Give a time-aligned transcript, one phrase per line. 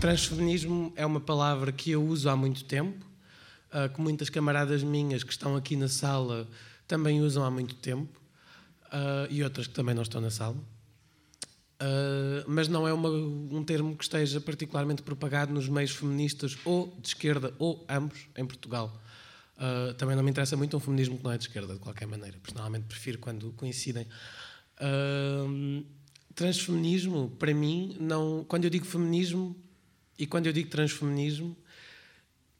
[0.00, 3.04] Transfeminismo é uma palavra que eu uso há muito tempo,
[3.72, 6.46] uh, que muitas camaradas minhas que estão aqui na sala
[6.86, 8.20] também usam há muito tempo,
[8.86, 10.56] uh, e outras que também não estão na sala.
[11.80, 16.94] Uh, mas não é uma, um termo que esteja particularmente propagado nos meios feministas ou
[17.00, 19.02] de esquerda ou ambos em Portugal.
[19.56, 22.06] Uh, também não me interessa muito um feminismo que não é de esquerda, de qualquer
[22.06, 24.06] maneira, personalmente prefiro quando coincidem.
[24.78, 25.84] Uh,
[26.34, 29.56] transfeminismo, para mim, não, quando eu digo feminismo
[30.18, 31.56] e quando eu digo transfeminismo,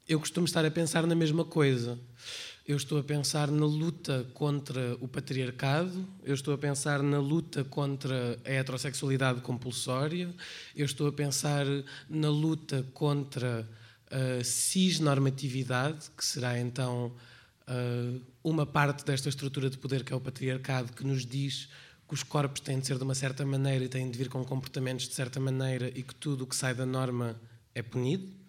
[0.09, 1.99] eu costumo estar a pensar na mesma coisa.
[2.67, 7.63] Eu estou a pensar na luta contra o patriarcado, eu estou a pensar na luta
[7.65, 10.35] contra a heterossexualidade compulsória,
[10.75, 11.65] eu estou a pensar
[12.09, 13.69] na luta contra
[14.11, 17.15] a cisnormatividade, que será então
[18.43, 21.69] uma parte desta estrutura de poder que é o patriarcado, que nos diz
[22.09, 24.45] que os corpos têm de ser de uma certa maneira e têm de vir com
[24.45, 27.41] comportamentos de certa maneira e que tudo o que sai da norma
[27.75, 28.47] é punido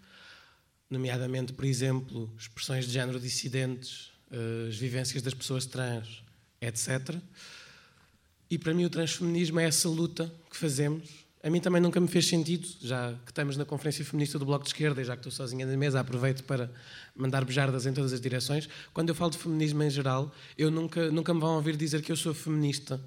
[0.90, 6.22] nomeadamente, por exemplo, expressões de género dissidentes, eh, as vivências das pessoas trans,
[6.60, 7.16] etc.
[8.50, 11.26] E para mim o transfeminismo é essa luta que fazemos.
[11.42, 14.64] A mim também nunca me fez sentido, já que estamos na Conferência Feminista do Bloco
[14.64, 16.70] de Esquerda e já que estou sozinha na mesa, aproveito para
[17.14, 18.68] mandar bejardas em todas as direções.
[18.92, 22.10] Quando eu falo de feminismo em geral, eu nunca, nunca me vão ouvir dizer que
[22.10, 23.00] eu sou feminista.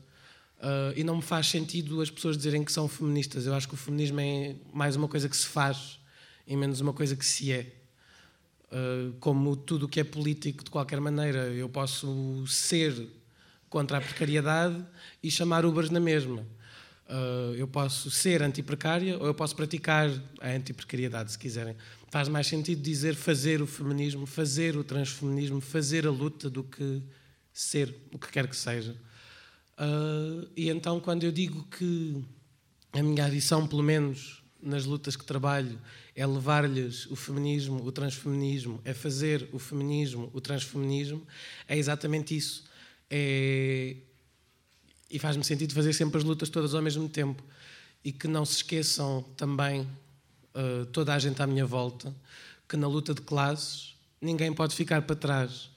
[0.62, 3.48] Uh, e não me faz sentido as pessoas dizerem que são feministas.
[3.48, 6.00] Eu acho que o feminismo é mais uma coisa que se faz
[6.46, 7.74] e menos uma coisa que se é.
[8.72, 12.94] Uh, como tudo que é político, de qualquer maneira, eu posso ser
[13.70, 14.86] contra a precariedade
[15.24, 16.46] e chamar Ubers na mesma.
[17.10, 20.10] Uh, eu posso ser antiprecária ou eu posso praticar
[20.40, 21.76] a antiprecariedade, se quiserem.
[22.12, 27.02] Faz mais sentido dizer fazer o feminismo, fazer o transfeminismo, fazer a luta do que
[27.52, 28.96] ser o que quer que seja.
[29.82, 32.24] Uh, e então, quando eu digo que
[32.94, 35.80] a minha adição, pelo menos, nas lutas que trabalho
[36.16, 41.26] é levar-lhes o feminismo, o transfeminismo, é fazer o feminismo, o transfeminismo,
[41.68, 42.64] é exatamente isso.
[43.10, 43.96] É...
[45.10, 47.44] E faz-me sentido fazer sempre as lutas todas ao mesmo tempo.
[48.04, 52.16] E que não se esqueçam também, uh, toda a gente à minha volta,
[52.70, 55.72] que na luta de classes ninguém pode ficar para trás.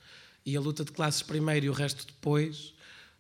[0.45, 2.74] E a luta de classes primeiro e o resto depois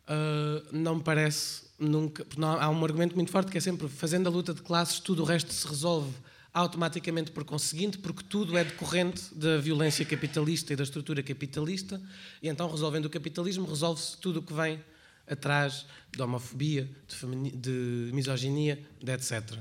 [0.08, 2.26] uh, não me parece nunca.
[2.60, 5.24] há um argumento muito forte que é sempre fazendo a luta de classes, tudo o
[5.24, 6.12] resto se resolve
[6.52, 12.00] automaticamente por conseguinte, porque tudo é decorrente da violência capitalista e da estrutura capitalista,
[12.40, 14.80] e então resolvendo o capitalismo, resolve-se tudo o que vem
[15.26, 19.58] atrás de homofobia, de, de misoginia, de etc.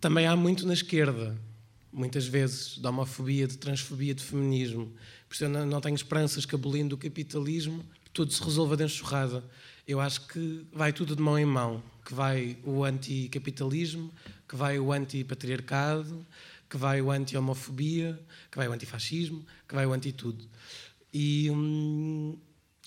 [0.00, 1.38] Também há muito na esquerda,
[1.92, 4.92] muitas vezes, de homofobia, de transfobia, de feminismo.
[5.28, 9.44] Por isso eu não tenho esperanças que abolindo o capitalismo tudo se resolva de enxurrada.
[9.86, 14.10] Eu acho que vai tudo de mão em mão, que vai o anticapitalismo,
[14.48, 16.24] que vai o antipatriarcado,
[16.70, 18.18] que vai o anti-homofobia,
[18.50, 20.48] que vai o antifascismo, que vai o anti-tudo.
[21.12, 22.38] E, hum,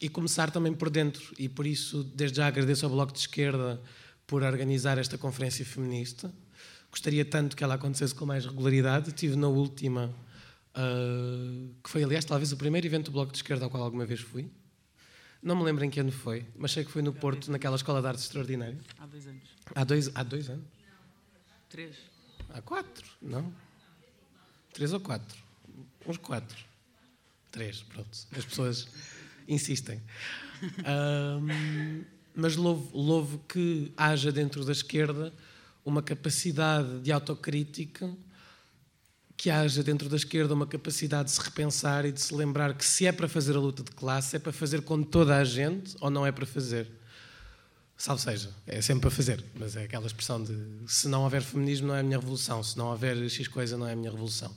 [0.01, 1.33] e começar também por dentro.
[1.37, 3.79] E por isso, desde já agradeço ao Bloco de Esquerda
[4.25, 6.33] por organizar esta conferência feminista.
[6.89, 9.11] Gostaria tanto que ela acontecesse com mais regularidade.
[9.11, 10.13] Tive na última,
[10.75, 14.05] uh, que foi, aliás, talvez o primeiro evento do Bloco de Esquerda ao qual alguma
[14.05, 14.49] vez fui.
[15.41, 18.01] Não me lembro em que ano foi, mas sei que foi no Porto, naquela escola
[18.01, 18.77] de arte extraordinária.
[18.97, 19.43] Há dois anos.
[19.75, 20.65] Há dois, há dois anos?
[21.69, 21.95] Três.
[22.49, 23.53] Há quatro, não?
[24.73, 25.37] Três ou quatro?
[26.05, 26.57] Uns quatro.
[27.51, 28.09] Três, pronto.
[28.35, 28.87] As pessoas
[29.47, 30.01] insistem.
[30.63, 32.03] Um,
[32.35, 35.33] mas louvo, louvo que haja dentro da esquerda
[35.83, 38.13] uma capacidade de autocrítica
[39.37, 42.83] que haja dentro da esquerda uma capacidade de se repensar e de se lembrar que
[42.83, 45.95] se é para fazer a luta de classe, é para fazer com toda a gente
[46.01, 46.89] ou não é para fazer.
[47.95, 50.55] Salve seja, é sempre para fazer, mas é aquela expressão de
[50.87, 53.87] se não houver feminismo não é a minha revolução, se não houver X coisa não
[53.87, 54.55] é a minha revolução.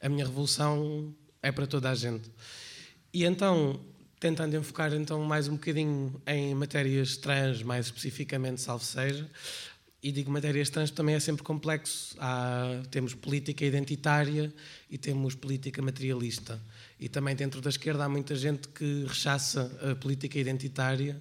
[0.00, 2.30] A minha revolução é para toda a gente.
[3.12, 3.80] E então,
[4.18, 9.30] tentando enfocar então mais um bocadinho em matérias trans, mais especificamente, salve seja,
[10.04, 12.14] e digo matérias trans também é sempre complexo.
[12.18, 14.52] Há, temos política identitária
[14.90, 16.60] e temos política materialista.
[17.00, 21.18] E também dentro da esquerda há muita gente que rechaça a política identitária.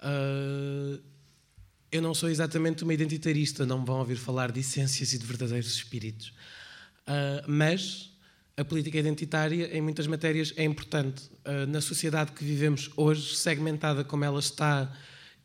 [0.00, 1.00] Uh,
[1.92, 5.24] eu não sou exatamente uma identitarista, não me vão ouvir falar de essências e de
[5.24, 6.30] verdadeiros espíritos.
[7.06, 8.10] Uh, mas
[8.56, 11.22] a política identitária, em muitas matérias, é importante.
[11.46, 14.92] Uh, na sociedade que vivemos hoje, segmentada como ela está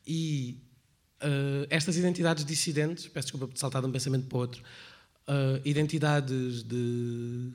[0.07, 0.57] e
[1.23, 4.63] uh, estas identidades dissidentes, peço desculpa por saltar de um pensamento para outro,
[5.27, 7.51] uh, identidades de.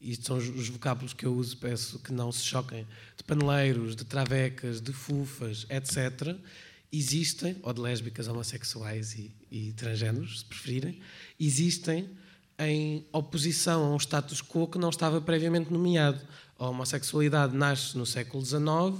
[0.00, 2.84] Isto são os vocábulos que eu uso, peço que não se choquem,
[3.16, 6.36] de paneleiros, de travecas, de fufas, etc.,
[6.92, 11.00] existem, ou de lésbicas, homossexuais e, e transgêneros, se preferirem,
[11.38, 12.10] existem
[12.58, 16.20] em oposição a um status quo que não estava previamente nomeado.
[16.58, 18.98] A homossexualidade nasce no século XIX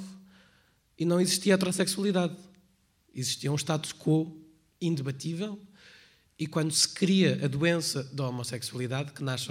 [0.99, 2.35] e não existia heterossexualidade.
[3.15, 4.37] Existia um status quo
[4.81, 5.59] indebatível
[6.39, 9.49] e quando se cria a doença da homossexualidade, que nasce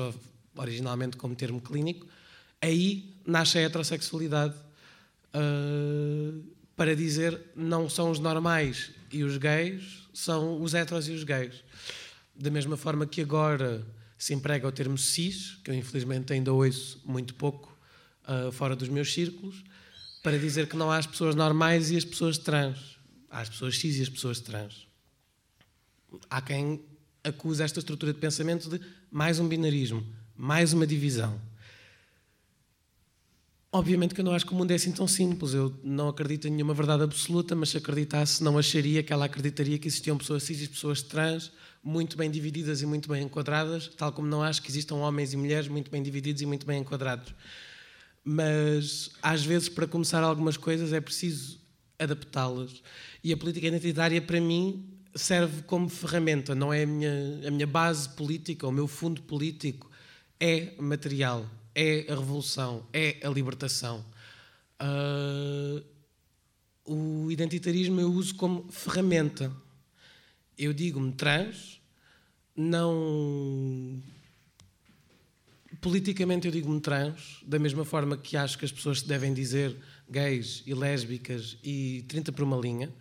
[0.55, 2.05] originalmente como termo clínico,
[2.61, 4.55] aí nasce a heterossexualidade
[5.33, 6.43] uh,
[6.75, 11.63] para dizer não são os normais e os gays, são os heteros e os gays.
[12.35, 13.85] Da mesma forma que agora
[14.17, 17.77] se emprega o termo cis, que eu infelizmente ainda ouço muito pouco
[18.27, 19.63] uh, fora dos meus círculos,
[20.21, 22.90] para dizer que não há as pessoas normais e as pessoas trans.
[23.31, 24.85] Há as pessoas cis e as pessoas trans.
[26.29, 26.81] Há quem
[27.23, 28.79] acuse esta estrutura de pensamento de
[29.09, 30.05] mais um binarismo,
[30.35, 31.39] mais uma divisão.
[33.71, 35.53] Obviamente que eu não acho que o mundo é assim tão simples.
[35.53, 39.79] Eu não acredito em nenhuma verdade absoluta, mas se acreditasse, não acharia que ela acreditaria
[39.79, 44.11] que existiam pessoas cis e pessoas trans muito bem divididas e muito bem enquadradas, tal
[44.11, 47.33] como não acho que existam homens e mulheres muito bem divididos e muito bem enquadrados.
[48.25, 51.60] Mas, às vezes, para começar algumas coisas, é preciso
[52.03, 52.81] adaptá-las.
[53.23, 57.67] E a política identitária, para mim, serve como ferramenta, não é a minha, a minha
[57.67, 59.89] base política, o meu fundo político
[60.39, 61.45] é material
[61.75, 64.05] é a revolução, é a libertação.
[64.81, 65.83] Uh,
[66.85, 69.51] o identitarismo eu uso como ferramenta.
[70.57, 71.81] Eu digo-me trans,
[72.55, 74.01] não.
[75.79, 79.75] Politicamente eu digo-me trans, da mesma forma que acho que as pessoas se devem dizer
[80.11, 82.93] gays e lésbicas e 30 por uma linha,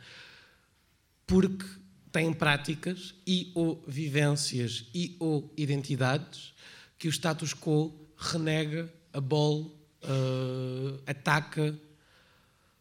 [1.26, 1.66] porque
[2.12, 6.54] têm práticas e ou vivências e ou identidades
[6.98, 9.72] que o status quo renega, abole,
[10.02, 11.78] uh, ataca,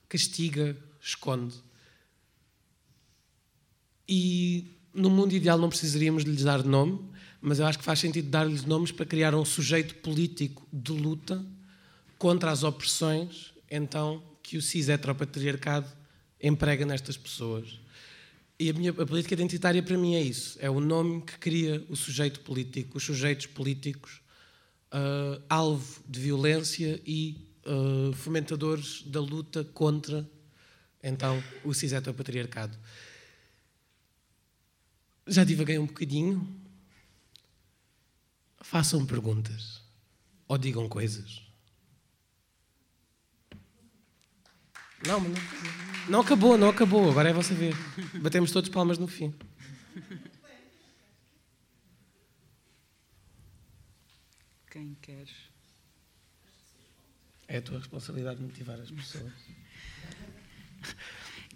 [0.08, 1.56] castiga, esconde.
[4.08, 7.00] E no mundo ideal não precisaríamos de lhes dar nome,
[7.42, 11.46] mas eu acho que faz sentido dar-lhes nomes para criar um sujeito político de luta
[12.18, 15.88] contra as opressões, então, que o cis-heteropatriarcado
[16.42, 17.80] emprega nestas pessoas.
[18.60, 21.86] E a minha a política identitária para mim é isso, é o nome que cria
[21.90, 24.22] o sujeito político, os sujeitos políticos
[24.94, 30.30] uh, alvo de violência e uh, fomentadores da luta contra
[31.02, 32.78] então o cis-heteropatriarcado.
[35.26, 36.60] Já divaguei um bocadinho.
[38.62, 39.82] Façam perguntas
[40.48, 41.49] ou digam coisas.
[45.08, 45.34] Não, não,
[46.10, 47.10] não acabou, não acabou.
[47.10, 47.74] Agora é você ver.
[48.22, 49.34] Batemos todos palmas no fim.
[54.70, 55.28] Quem quer?
[57.48, 59.34] É a tua responsabilidade motivar as pessoas.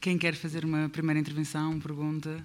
[0.01, 2.43] Quem quer fazer uma primeira intervenção, pergunta?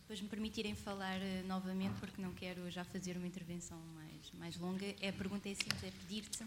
[0.00, 4.56] Depois me permitirem falar uh, novamente, porque não quero já fazer uma intervenção mais, mais
[4.56, 4.86] longa.
[5.06, 6.46] A pergunta é simples, é pedir-te.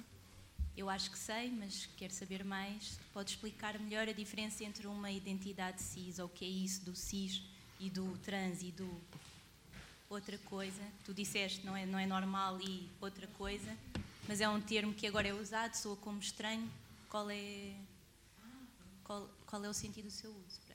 [0.75, 2.99] Eu acho que sei, mas quero saber mais.
[3.13, 6.95] Pode explicar melhor a diferença entre uma identidade cis, ou o que é isso do
[6.95, 7.43] cis
[7.79, 8.89] e do trans e do
[10.09, 10.81] outra coisa.
[11.05, 13.77] Tu disseste não é não é normal e outra coisa,
[14.27, 16.67] mas é um termo que agora é usado, soa como estranho.
[17.09, 17.75] Qual é
[19.03, 20.68] qual, qual é o sentido do seu uso?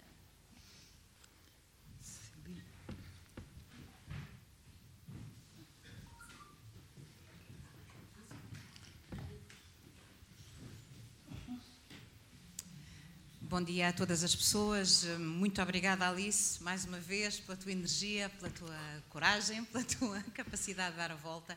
[13.54, 15.04] Bom dia a todas as pessoas.
[15.16, 18.76] Muito obrigada, Alice, mais uma vez, pela tua energia, pela tua
[19.08, 21.56] coragem, pela tua capacidade de dar a volta,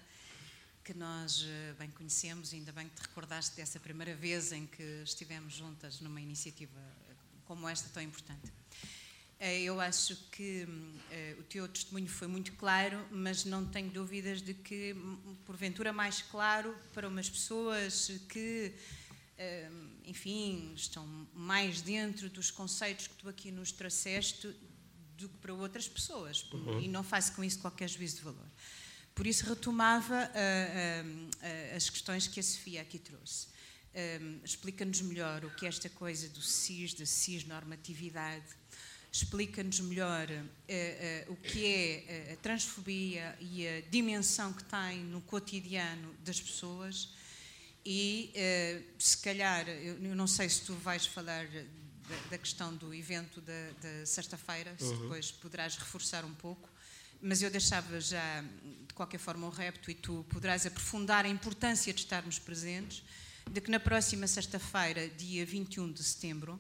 [0.84, 2.54] que nós eh, bem conhecemos.
[2.54, 6.80] Ainda bem que te recordaste dessa primeira vez em que estivemos juntas numa iniciativa
[7.46, 8.54] como esta tão importante.
[9.40, 10.68] Eh, eu acho que
[11.40, 14.96] o teu testemunho foi muito claro, mas não tenho dúvidas de que,
[15.48, 18.72] porventura, mais claro para umas pessoas que
[20.04, 24.56] enfim, estão mais dentro dos conceitos que tu aqui nos trouxeste
[25.18, 26.46] do que para outras pessoas.
[26.52, 26.82] Uhum.
[26.82, 28.48] E não faço com isso qualquer juízo de valor.
[29.14, 33.48] Por isso, retomava uh, uh, uh, as questões que a Sofia aqui trouxe.
[34.44, 38.46] Explica-nos melhor o que é esta coisa do cis, da cisnormatividade.
[39.12, 40.28] Explica-nos melhor
[41.28, 47.10] o que é a transfobia e a dimensão que tem no cotidiano das pessoas
[47.90, 51.64] e uh, se calhar, eu não sei se tu vais falar da,
[52.32, 56.68] da questão do evento da, da sexta-feira, se depois poderás reforçar um pouco.
[57.22, 58.44] Mas eu deixava já,
[58.86, 63.06] de qualquer forma, o repto e tu poderás aprofundar a importância de estarmos presentes,
[63.50, 66.60] de que na próxima sexta-feira, dia 21 de setembro,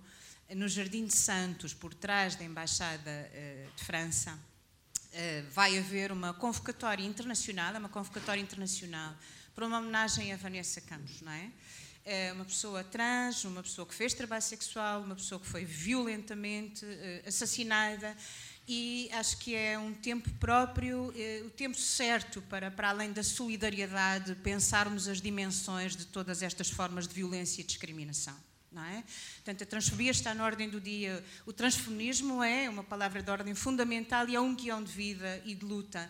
[0.55, 4.39] no Jardim de Santos, por trás da Embaixada eh, de França,
[5.11, 9.13] eh, vai haver uma convocatória internacional, é uma convocatória internacional
[9.57, 11.49] para uma homenagem a Vanessa Campos, não é?
[12.05, 16.85] É uma pessoa trans, uma pessoa que fez trabalho sexual, uma pessoa que foi violentamente
[16.85, 18.15] eh, assassinada
[18.67, 23.23] e acho que é um tempo próprio, eh, o tempo certo para, para além da
[23.23, 28.37] solidariedade, pensarmos as dimensões de todas estas formas de violência e discriminação.
[28.71, 29.03] Não é?
[29.37, 31.25] Portanto, a transfobia está na ordem do dia.
[31.47, 35.55] O transfeminismo é uma palavra de ordem fundamental e é um guião de vida e
[35.55, 36.07] de luta.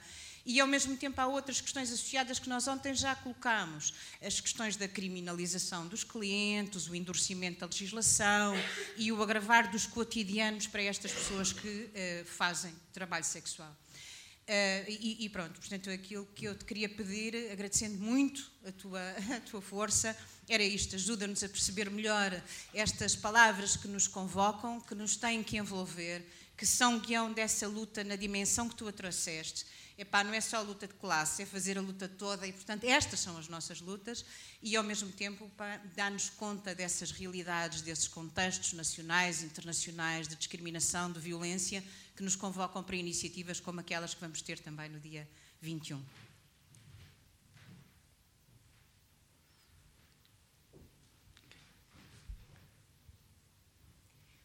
[0.49, 3.93] E, ao mesmo tempo, há outras questões associadas que nós ontem já colocámos.
[4.21, 8.55] As questões da criminalização dos clientes, o endurecimento da legislação
[8.95, 13.69] e o agravar dos cotidianos para estas pessoas que uh, fazem trabalho sexual.
[13.69, 19.01] Uh, e, e, pronto, portanto, aquilo que eu te queria pedir, agradecendo muito a tua,
[19.35, 22.41] a tua força, era isto: ajuda-nos a perceber melhor
[22.73, 26.25] estas palavras que nos convocam, que nos têm que envolver,
[26.55, 29.65] que são guião dessa luta na dimensão que tu a trouxeste.
[29.97, 32.83] Epá, não é só a luta de classe, é fazer a luta toda, e portanto,
[32.83, 34.23] estas são as nossas lutas,
[34.61, 35.49] e ao mesmo tempo
[35.95, 41.83] dar-nos conta dessas realidades, desses contextos nacionais, internacionais, de discriminação, de violência
[42.15, 45.27] que nos convocam para iniciativas como aquelas que vamos ter também no dia
[45.61, 45.99] 21.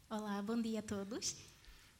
[0.09, 1.37] Olá, bom dia a todos.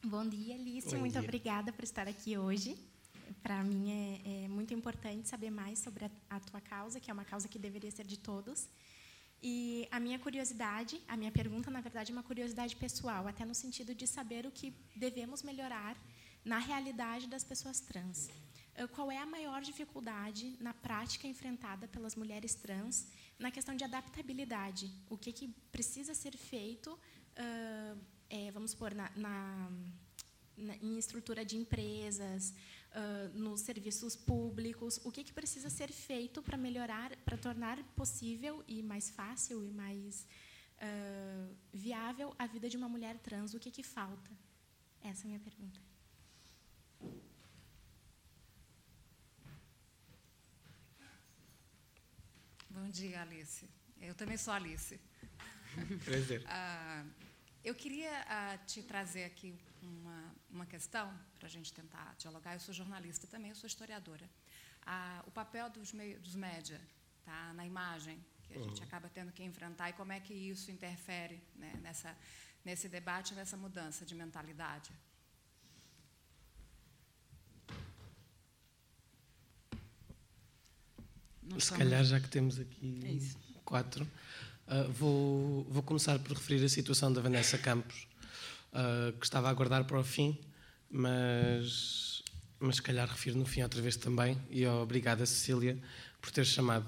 [0.03, 0.89] Bom dia, Alice.
[0.89, 1.21] Bom muito dia.
[1.21, 2.92] obrigada por estar aqui hoje.
[3.41, 3.91] Para mim
[4.25, 7.47] é, é muito importante saber mais sobre a, a tua causa, que é uma causa
[7.47, 8.67] que deveria ser de todos.
[9.41, 13.53] E a minha curiosidade, a minha pergunta, na verdade, é uma curiosidade pessoal, até no
[13.53, 15.97] sentido de saber o que devemos melhorar
[16.45, 18.29] na realidade das pessoas trans.
[18.75, 23.83] Eh, Qual é a maior dificuldade na prática enfrentada pelas mulheres trans na questão de
[23.83, 24.89] adaptabilidade?
[25.09, 26.97] O que, que precisa ser feito,
[27.35, 27.95] ah,
[28.29, 29.71] eh, vamos supor, na, na-
[30.57, 32.53] na- em estrutura de empresas,
[33.33, 38.83] nos serviços públicos, o que, que precisa ser feito para melhorar, para tornar possível e
[38.83, 40.27] mais fácil e mais
[40.79, 43.53] ah, viável a vida de uma mulher trans?
[43.53, 44.31] O que, que falta?
[45.01, 45.79] Essa é a minha pergunta.
[52.69, 53.69] Bom dia, Alice.
[54.01, 54.99] Eu também sou Alice.
[56.03, 56.43] Prazer.
[56.47, 57.05] Ah,
[57.63, 59.55] eu queria ah, te trazer aqui
[59.87, 62.53] uma, uma questão para a gente tentar dialogar.
[62.53, 64.29] Eu sou jornalista também, eu sou historiadora.
[64.85, 66.79] Ah, o papel dos, mei- dos média
[67.25, 70.69] tá, na imagem, que a gente acaba tendo que enfrentar, e como é que isso
[70.71, 72.15] interfere né, nessa,
[72.65, 74.91] nesse debate, nessa mudança de mentalidade.
[81.41, 84.09] Não Se somos- calhar, já que temos aqui É quatro,
[84.67, 88.07] ah, vou, vou começar por referir a situação da Vanessa Campos,
[88.73, 90.37] ah, que estava a aguardar para o fim,
[90.89, 92.23] mas,
[92.59, 94.37] mas se calhar refiro no fim outra vez também.
[94.49, 95.77] E obrigada, Cecília,
[96.21, 96.85] por ter chamado.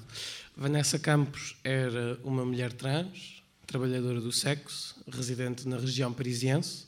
[0.55, 6.85] Vanessa Campos era uma mulher trans, trabalhadora do sexo, residente na região parisiense,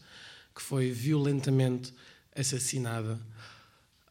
[0.56, 1.94] que foi violentamente
[2.36, 3.20] assassinada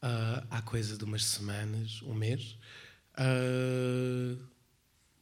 [0.01, 2.57] ah, há coisa de umas semanas, um mês.
[3.15, 4.35] Ah,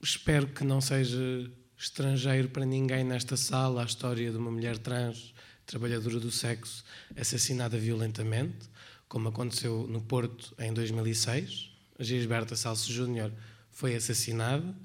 [0.01, 5.33] espero que não seja estrangeiro para ninguém nesta sala a história de uma mulher trans,
[5.65, 6.83] trabalhadora do sexo,
[7.15, 8.69] assassinada violentamente,
[9.07, 11.71] como aconteceu no Porto em 2006.
[11.97, 13.31] A Gisberta Salso Júnior
[13.71, 14.75] foi assassinada.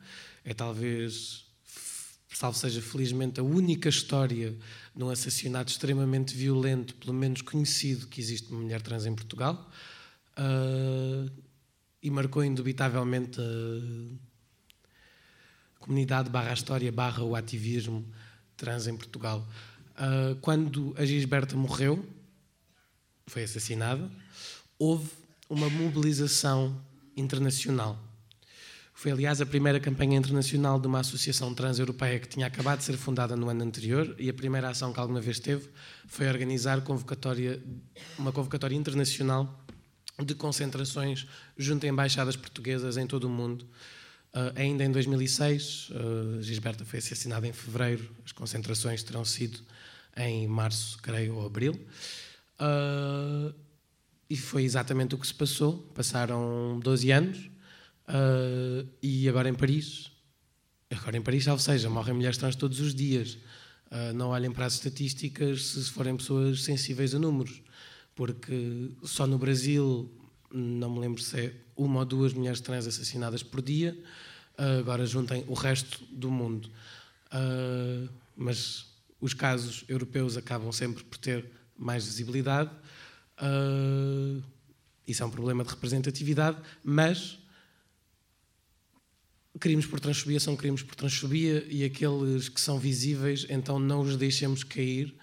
[0.44, 1.44] É talvez,
[2.32, 4.56] salvo seja felizmente, a única história
[4.94, 9.70] de um assassinato extremamente violento, pelo menos conhecido, que existe uma mulher trans em Portugal.
[10.36, 11.30] Ah,
[12.02, 13.38] e marcou indubitavelmente
[15.76, 18.06] a comunidade barra a história barra o ativismo
[18.56, 19.46] trans em Portugal.
[20.00, 22.02] Ah, quando a Gisberta morreu,
[23.26, 24.10] foi assassinada,
[24.78, 25.10] houve
[25.48, 26.74] uma mobilização
[27.14, 27.98] internacional.
[28.94, 32.96] Foi, aliás, a primeira campanha internacional de uma associação trans-europeia que tinha acabado de ser
[32.96, 35.68] fundada no ano anterior e a primeira ação que alguma vez teve
[36.06, 37.62] foi organizar convocatória,
[38.18, 39.62] uma convocatória internacional
[40.18, 41.26] de concentrações
[41.58, 43.68] junto a embaixadas portuguesas em todo o mundo.
[44.32, 49.60] Ah, ainda em 2006, ah, Gisberta foi assassinada em fevereiro, as concentrações terão sido
[50.16, 51.78] em março, creio, ou abril.
[52.58, 53.52] Ah,
[54.28, 55.78] e foi exatamente o que se passou.
[55.94, 57.50] Passaram 12 anos
[58.06, 60.10] ah, e agora em Paris,
[60.90, 63.38] agora em Paris, salvo seja, morrem mulheres trans todos os dias.
[63.90, 67.60] Uh, não olhem para as estatísticas se forem pessoas sensíveis a números,
[68.14, 70.08] porque só no Brasil,
[70.52, 73.98] não me lembro se é uma ou duas mulheres trans assassinadas por dia,
[74.56, 76.70] uh, agora juntem o resto do mundo.
[77.32, 78.86] Uh, mas
[79.20, 82.70] os casos europeus acabam sempre por ter mais visibilidade.
[83.40, 84.42] Uh,
[85.06, 87.38] isso é um problema de representatividade, mas
[89.58, 94.16] crimes por transfobia são crimes por transfobia e aqueles que são visíveis, então não os
[94.16, 95.14] deixemos cair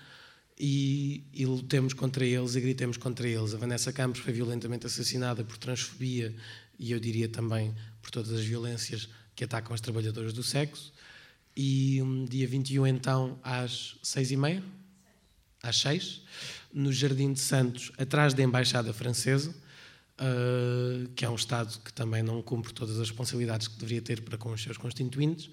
[0.59, 3.53] e, e lutemos contra eles e gritemos contra eles.
[3.53, 6.35] A Vanessa Campos foi violentamente assassinada por transfobia
[6.77, 10.91] e eu diria também por todas as violências que atacam as trabalhadoras do sexo.
[11.59, 14.63] E um, dia 21, então, às seis e meia,
[15.63, 16.21] às seis,
[16.71, 22.21] no Jardim de Santos, atrás da Embaixada Francesa, uh, que é um Estado que também
[22.21, 25.49] não cumpre todas as responsabilidades que deveria ter para com os seus constituintes,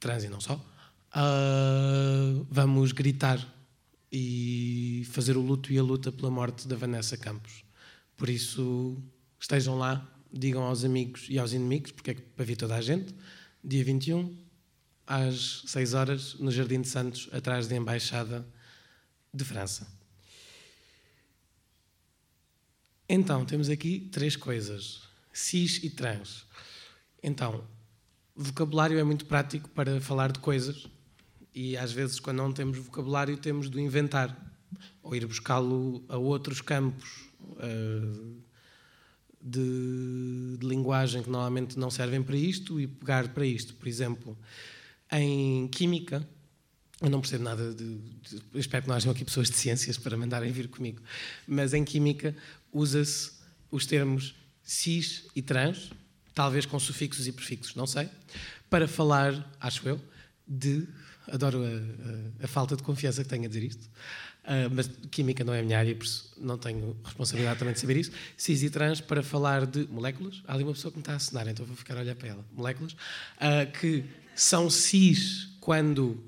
[0.00, 0.54] trans e não só.
[0.54, 3.46] Uh, vamos gritar
[4.10, 7.62] e fazer o luto e a luta pela morte da Vanessa Campos.
[8.16, 8.96] Por isso,
[9.38, 13.14] estejam lá, digam aos amigos e aos inimigos, porque é para vir toda a gente,
[13.62, 14.45] dia 21,
[15.06, 18.46] às 6 horas, no Jardim de Santos, atrás da Embaixada
[19.32, 19.86] de França.
[23.08, 26.44] Então, temos aqui três coisas: cis e trans.
[27.22, 27.64] Então,
[28.34, 30.88] vocabulário é muito prático para falar de coisas
[31.58, 34.36] e às vezes, quando não temos vocabulário, temos de inventar
[35.02, 38.36] ou ir buscá-lo a outros campos uh,
[39.40, 43.72] de, de linguagem que normalmente não servem para isto e pegar para isto.
[43.72, 44.36] Por exemplo,
[45.10, 46.26] em química,
[47.00, 50.16] eu não percebo nada de, de, espero que não hajam aqui pessoas de ciências para
[50.16, 51.02] mandarem vir comigo.
[51.46, 52.34] Mas em química
[52.72, 53.32] usa-se
[53.70, 55.90] os termos cis e trans,
[56.34, 58.08] talvez com sufixos e prefixos, não sei,
[58.68, 60.00] para falar, acho eu,
[60.46, 60.86] de.
[61.28, 63.82] Adoro a, a, a falta de confiança que tenho a dizer isto,
[64.44, 67.80] uh, mas química não é a minha área, por isso não tenho responsabilidade também de
[67.80, 68.12] saber isso.
[68.36, 70.40] Cis e trans para falar de moléculas.
[70.46, 72.28] Há ali uma pessoa que me está a assinar, então vou ficar a olhar para
[72.28, 72.46] ela.
[72.52, 74.04] Moléculas uh, que
[74.36, 76.22] são cis quando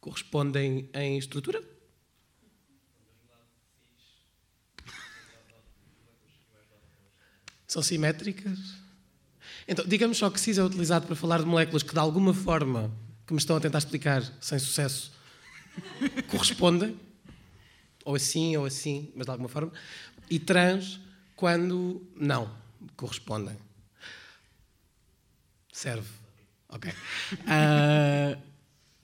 [0.00, 1.62] correspondem em estrutura?
[7.68, 8.58] São simétricas?
[9.68, 12.90] Então, digamos só que cis é utilizado para falar de moléculas que, de alguma forma,
[13.26, 15.12] que me estão a tentar explicar sem sucesso,
[16.28, 16.98] correspondem,
[18.04, 19.72] ou assim, ou assim, mas de alguma forma,
[20.28, 21.00] e trans
[21.36, 22.54] quando não
[22.96, 23.56] correspondem.
[25.72, 26.21] Serve.
[26.72, 26.90] Ok.
[26.90, 28.40] Uh,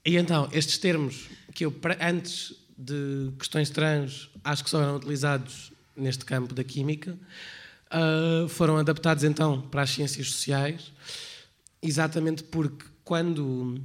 [0.04, 5.70] e então, estes termos que eu, antes de questões trans, acho que só eram utilizados
[5.94, 7.18] neste campo da química,
[7.92, 10.92] uh, foram adaptados então para as ciências sociais,
[11.82, 13.78] exatamente porque quando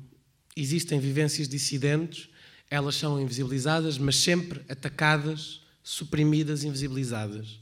[0.56, 2.30] existem vivências dissidentes,
[2.70, 7.60] elas são invisibilizadas, mas sempre atacadas, suprimidas, invisibilizadas.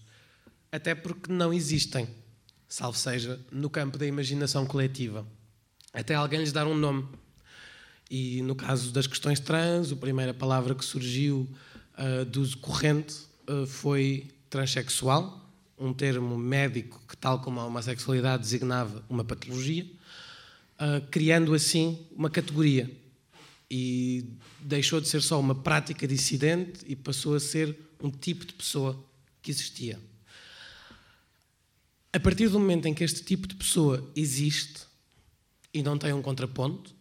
[0.71, 2.07] Até porque não existem,
[2.67, 5.25] salvo seja no campo da imaginação coletiva.
[5.93, 7.05] Até alguém lhes dar um nome.
[8.09, 11.49] E no caso das questões trans, a primeira palavra que surgiu
[11.97, 13.15] uh, do uso corrente
[13.47, 21.05] uh, foi transexual, um termo médico que, tal como a homossexualidade, designava uma patologia, uh,
[21.09, 22.89] criando assim uma categoria.
[23.69, 24.25] E
[24.59, 29.01] deixou de ser só uma prática dissidente e passou a ser um tipo de pessoa
[29.41, 29.97] que existia.
[32.11, 34.90] A partir do momento em que este tipo de pessoa existe
[35.73, 36.95] e não tem um contraponto,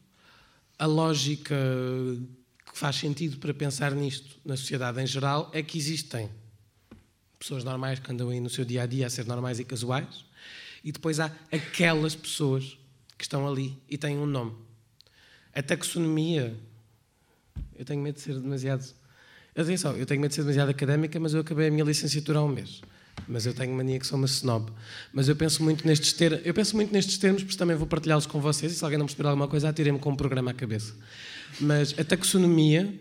[0.79, 1.57] a lógica
[2.73, 6.31] que faz sentido para pensar nisto na sociedade em geral é que existem
[7.39, 10.25] pessoas normais que andam aí no seu dia a dia a ser normais e casuais,
[10.85, 12.79] e depois há aquelas pessoas
[13.17, 14.55] que estão ali e têm um nome.
[15.53, 16.57] A taxonomia,
[17.75, 18.85] eu tenho medo de ser demasiado.
[19.55, 22.45] Atenção, eu tenho medo de ser demasiado académica, mas eu acabei a minha licenciatura há
[22.45, 22.81] um mês
[23.29, 24.71] mas eu tenho mania que sou uma snob.
[25.13, 28.27] Mas eu penso muito nestes termos, eu penso muito nestes termos, porque também vou partilhá-los
[28.27, 30.95] com vocês, e se alguém não perceber alguma coisa, atirem-me com um programa à cabeça.
[31.61, 32.93] Mas a taxonomia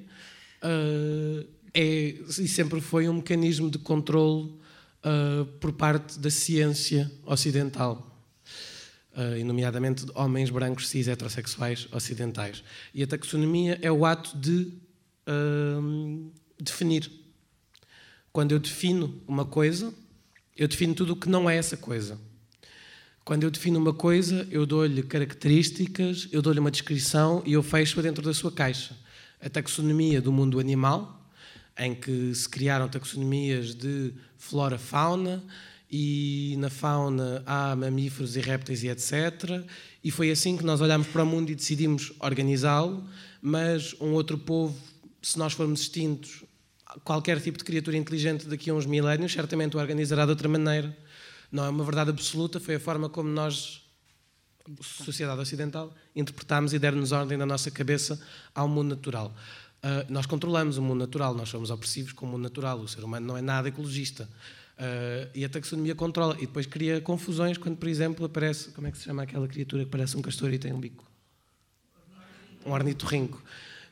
[0.63, 4.51] uh, é e sempre foi um mecanismo de controle
[5.03, 8.05] uh, por parte da ciência ocidental.
[9.11, 12.63] Uh, nomeadamente de homens brancos cis heterossexuais ocidentais.
[12.93, 14.71] E a taxonomia é o ato de
[15.27, 17.11] uh, definir.
[18.31, 19.93] Quando eu defino uma coisa,
[20.59, 22.19] eu defino tudo o que não é essa coisa.
[23.23, 28.03] Quando eu defino uma coisa, eu dou-lhe características, eu dou-lhe uma descrição e eu fecho-a
[28.03, 28.93] dentro da sua caixa.
[29.41, 31.25] A taxonomia do mundo animal,
[31.77, 35.41] em que se criaram taxonomias de flora-fauna
[35.89, 39.63] e na fauna há mamíferos e répteis e etc.
[40.03, 43.01] E foi assim que nós olhámos para o mundo e decidimos organizá-lo,
[43.41, 44.77] mas um outro povo,
[45.21, 46.43] se nós formos extintos,
[47.03, 50.95] qualquer tipo de criatura inteligente daqui a uns milénios certamente o organizará de outra maneira.
[51.51, 53.81] Não é uma verdade absoluta, foi a forma como nós,
[54.81, 58.19] sociedade ocidental, interpretámos e demos ordem na nossa cabeça
[58.53, 59.35] ao mundo natural.
[59.81, 63.03] Uh, nós controlamos o mundo natural, nós somos opressivos com o mundo natural, o ser
[63.03, 64.29] humano não é nada ecologista.
[64.79, 66.35] Uh, e a taxonomia controla.
[66.37, 68.71] E depois cria confusões quando, por exemplo, aparece.
[68.71, 71.05] Como é que se chama aquela criatura que parece um castor e tem um bico?
[72.65, 73.43] Um ornitorrinco.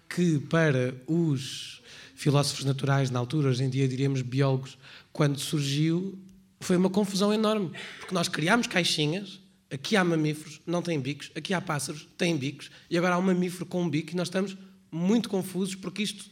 [0.08, 1.82] Que para os
[2.18, 4.76] filósofos naturais, na altura, hoje em dia diríamos biólogos,
[5.14, 6.18] quando surgiu,
[6.60, 7.72] foi uma confusão enorme.
[8.00, 9.40] Porque nós criámos caixinhas.
[9.70, 11.30] Aqui há mamíferos, não têm bicos.
[11.36, 12.72] Aqui há pássaros, têm bicos.
[12.90, 14.58] E agora há um mamífero com um bico e nós estamos
[14.92, 16.26] muito confusos porque isto,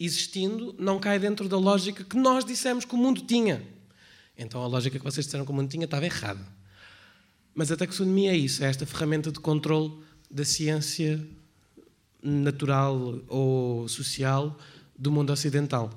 [0.00, 3.62] existindo, não cai dentro da lógica que nós dissemos que o mundo tinha.
[4.36, 6.40] Então a lógica que vocês disseram que o mundo tinha estava errada.
[7.54, 9.92] Mas a taxonomia é isso, é esta ferramenta de controle
[10.30, 11.22] da ciência
[12.22, 14.56] natural ou social
[14.98, 15.90] do mundo ocidental.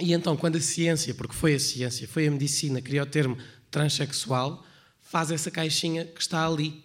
[0.00, 3.36] E então, quando a ciência, porque foi a ciência, foi a medicina, criou o termo
[3.70, 4.64] transexual,
[4.98, 6.82] faz essa caixinha que está ali.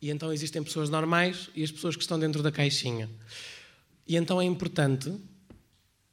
[0.00, 3.08] E então existem pessoas normais e as pessoas que estão dentro da caixinha.
[4.06, 5.12] E então é importante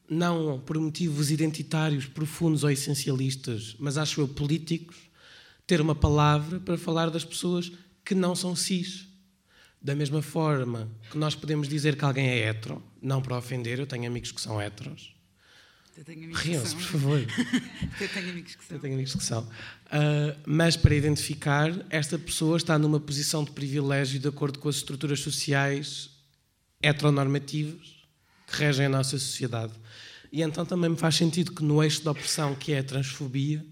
[0.10, 4.96] não por motivos identitários profundos ou essencialistas, mas acho eu políticos,
[5.68, 7.72] ter uma palavra para falar das pessoas
[8.04, 9.09] que não são cis.
[9.82, 13.88] Da mesma forma que nós podemos dizer que alguém é hetero, não para ofender, eu
[13.88, 15.16] tenho amigos que são heteros.
[16.34, 17.20] Riam-se, por favor.
[18.00, 18.76] eu tenho amigos que são.
[18.78, 19.44] Eu tenho amigos que são.
[19.44, 24.78] Uh, mas para identificar, esta pessoa está numa posição de privilégio de acordo com as
[24.78, 26.12] estruturas sociais
[26.82, 28.00] heteronormativas
[28.48, 29.74] que regem a nossa sociedade.
[30.32, 33.66] E então também me faz sentido que no eixo da opressão, que é a transfobia,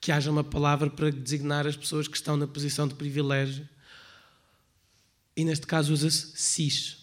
[0.00, 3.68] que haja uma palavra para designar as pessoas que estão na posição de privilégio.
[5.36, 6.96] E neste caso usa-se cis.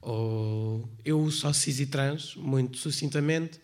[0.00, 3.60] Ou eu uso só cis e trans, muito sucintamente.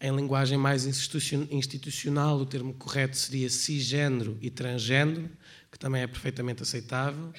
[0.00, 5.30] Em linguagem mais institucional, o termo correto seria cisgênero e transgênero,
[5.72, 7.32] que também é perfeitamente aceitável.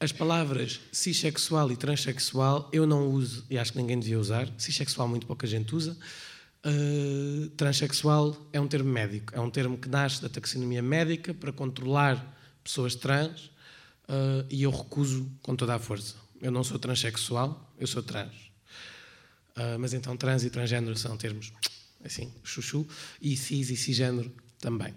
[0.00, 4.48] As palavras cissexual e transexual eu não uso e acho que ninguém devia usar.
[4.56, 5.96] Cissexual muito pouca gente usa.
[6.64, 11.52] Uh, transexual é um termo médico, é um termo que nasce da taxonomia médica para
[11.52, 13.50] controlar pessoas trans
[14.08, 16.16] uh, e eu recuso com toda a força.
[16.40, 18.34] Eu não sou transexual, eu sou trans.
[19.56, 21.52] Uh, mas então trans e transgênero são termos
[22.04, 22.86] assim, chuchu,
[23.20, 24.94] e cis e cisgênero também.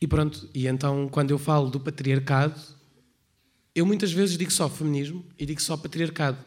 [0.00, 2.60] E pronto, e então quando eu falo do patriarcado,
[3.74, 6.38] eu muitas vezes digo só feminismo e digo só patriarcado.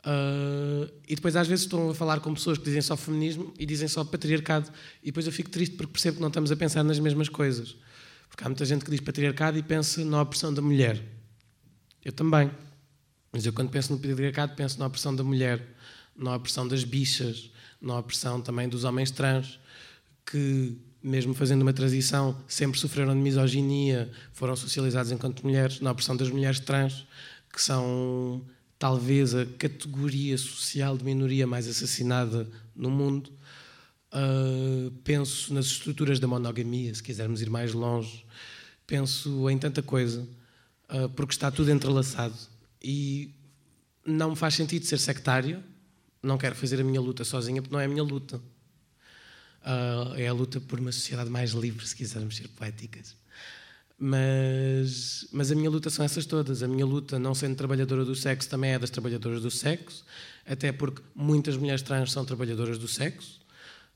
[0.00, 3.66] Uh, e depois às vezes estou a falar com pessoas que dizem só feminismo e
[3.66, 4.70] dizem só patriarcado.
[5.02, 7.76] E depois eu fico triste porque percebo que não estamos a pensar nas mesmas coisas.
[8.30, 11.02] Porque há muita gente que diz patriarcado e pensa na opressão da mulher.
[12.02, 12.50] Eu também.
[13.30, 15.62] Mas eu quando penso no patriarcado penso na opressão da mulher,
[16.16, 19.60] na opressão das bichas, na opressão também dos homens trans,
[20.24, 26.16] que mesmo fazendo uma transição, sempre sofreram de misoginia, foram socializados enquanto mulheres, na opressão
[26.16, 27.06] das mulheres trans,
[27.52, 28.44] que são
[28.78, 33.30] talvez a categoria social de minoria mais assassinada no mundo.
[34.12, 38.24] Uh, penso nas estruturas da monogamia, se quisermos ir mais longe.
[38.86, 40.26] Penso em tanta coisa,
[40.92, 42.34] uh, porque está tudo entrelaçado.
[42.82, 43.32] E
[44.04, 45.62] não me faz sentido ser sectário,
[46.22, 48.38] não quero fazer a minha luta sozinha, porque não é a minha luta.
[49.62, 53.14] Uh, é a luta por uma sociedade mais livre, se quisermos ser poéticas.
[53.96, 56.62] Mas, mas a minha luta são essas todas.
[56.62, 60.04] A minha luta, não sendo trabalhadora do sexo, também é das trabalhadoras do sexo,
[60.44, 63.39] até porque muitas mulheres trans são trabalhadoras do sexo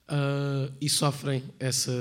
[0.09, 1.93] uh, e sofrem essa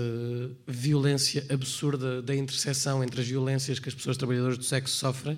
[0.68, 5.38] violência absurda da interseção entre as violências que as pessoas trabalhadoras do sexo sofrem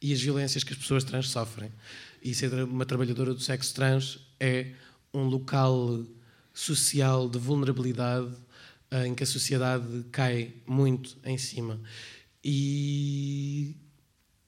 [0.00, 1.72] e as violências que as pessoas trans sofrem.
[2.22, 4.72] E ser uma trabalhadora do sexo trans é
[5.12, 6.04] um local
[6.52, 8.34] social de vulnerabilidade
[8.90, 11.80] eh, em que a sociedade cai muito em cima.
[12.42, 13.76] E,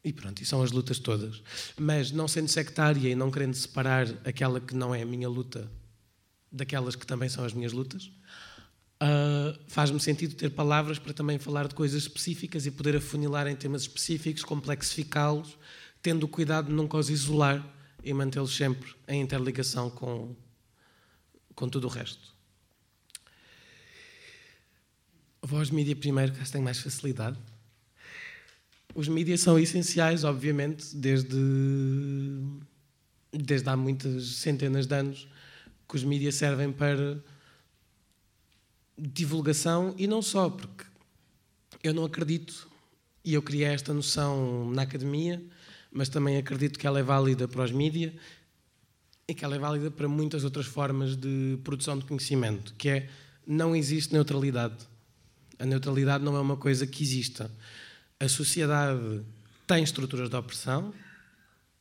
[0.05, 1.43] e pronto, e são as lutas todas.
[1.79, 5.71] Mas não sendo sectária e não querendo separar aquela que não é a minha luta
[6.51, 8.11] daquelas que também são as minhas lutas,
[9.03, 13.57] uh, faz-me sentido ter palavras para também falar de coisas específicas e poder afunilar em
[13.57, 15.57] temas específicos, complexificá-los,
[16.03, 17.65] tendo o cuidado de nunca os isolar
[18.03, 20.35] e mantê-los sempre em interligação com,
[21.55, 22.37] com tudo o resto.
[25.43, 27.39] Voz mídia primeiro, que tem mais facilidade.
[28.95, 31.37] Os mídias são essenciais, obviamente, desde,
[33.33, 35.29] desde há muitas centenas de anos
[35.89, 37.19] que os mídias servem para
[38.97, 40.85] divulgação e não só, porque
[41.83, 42.69] eu não acredito,
[43.25, 45.43] e eu criei esta noção na academia,
[45.91, 48.13] mas também acredito que ela é válida para os mídias
[49.27, 53.09] e que ela é válida para muitas outras formas de produção de conhecimento, que é
[53.47, 54.77] não existe neutralidade.
[55.59, 57.51] A neutralidade não é uma coisa que exista.
[58.21, 59.23] A sociedade
[59.67, 60.93] tem estruturas de opressão,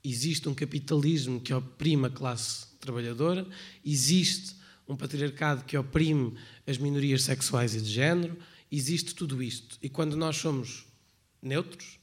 [0.03, 3.45] existe um capitalismo que oprime a classe trabalhadora,
[3.83, 4.55] existe
[4.87, 6.33] um patriarcado que oprime
[6.65, 8.37] as minorias sexuais e de género,
[8.71, 9.77] existe tudo isto.
[9.81, 10.85] E quando nós somos
[11.41, 11.99] neutros,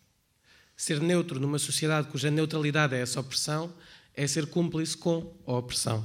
[0.76, 3.72] ser neutro numa sociedade cuja neutralidade é essa opressão,
[4.14, 6.04] é ser cúmplice com a opressão.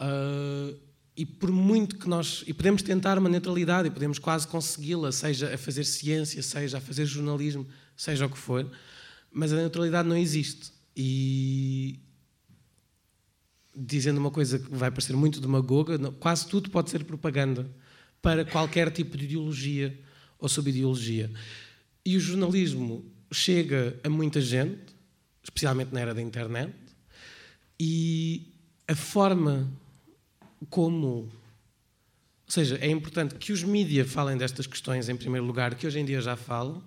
[0.00, 0.76] Uh,
[1.16, 2.42] e por muito que nós.
[2.46, 6.80] E podemos tentar uma neutralidade e podemos quase consegui-la, seja a fazer ciência, seja a
[6.80, 8.70] fazer jornalismo, seja o que for,
[9.30, 10.72] mas a neutralidade não existe.
[10.96, 11.98] E.
[13.74, 17.70] Dizendo uma coisa que vai parecer muito demagoga, quase tudo pode ser propaganda
[18.20, 19.98] para qualquer tipo de ideologia
[20.38, 21.30] ou subideologia.
[22.04, 24.94] E o jornalismo chega a muita gente,
[25.42, 26.74] especialmente na era da internet,
[27.78, 28.52] e
[28.88, 29.70] a forma
[30.68, 31.28] como.
[32.46, 36.00] Ou seja, é importante que os mídias falem destas questões em primeiro lugar, que hoje
[36.00, 36.82] em dia já falam.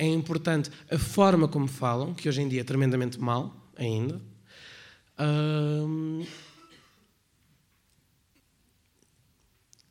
[0.00, 4.18] É importante a forma como falam, que hoje em dia é tremendamente mal ainda.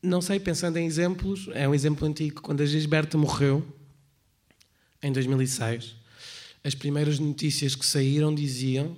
[0.02, 2.42] não sei, pensando em exemplos, é um exemplo antigo.
[2.42, 3.64] Quando a Gisberta morreu,
[5.04, 5.96] em 2006,
[6.64, 8.98] as primeiras notícias que saíram diziam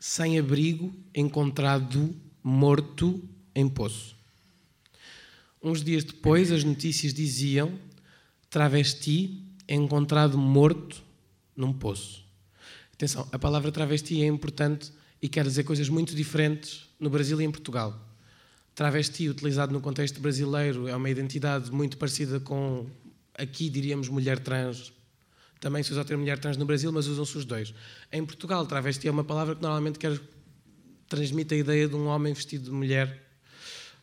[0.00, 3.22] sem abrigo, encontrado morto
[3.54, 4.16] em poço.
[5.62, 7.78] Uns dias depois, as notícias diziam
[8.48, 11.02] travesti encontrado morto
[11.56, 12.24] num poço.
[12.92, 17.44] Atenção, a palavra travesti é importante e quer dizer coisas muito diferentes no Brasil e
[17.44, 17.98] em Portugal.
[18.74, 22.86] Travesti, utilizado no contexto brasileiro, é uma identidade muito parecida com,
[23.34, 24.92] aqui diríamos, mulher trans.
[25.60, 27.74] Também se usa o termo mulher trans no Brasil, mas usam-se os dois.
[28.12, 30.20] Em Portugal, travesti é uma palavra que normalmente quer,
[31.08, 33.26] transmite a ideia de um homem vestido de mulher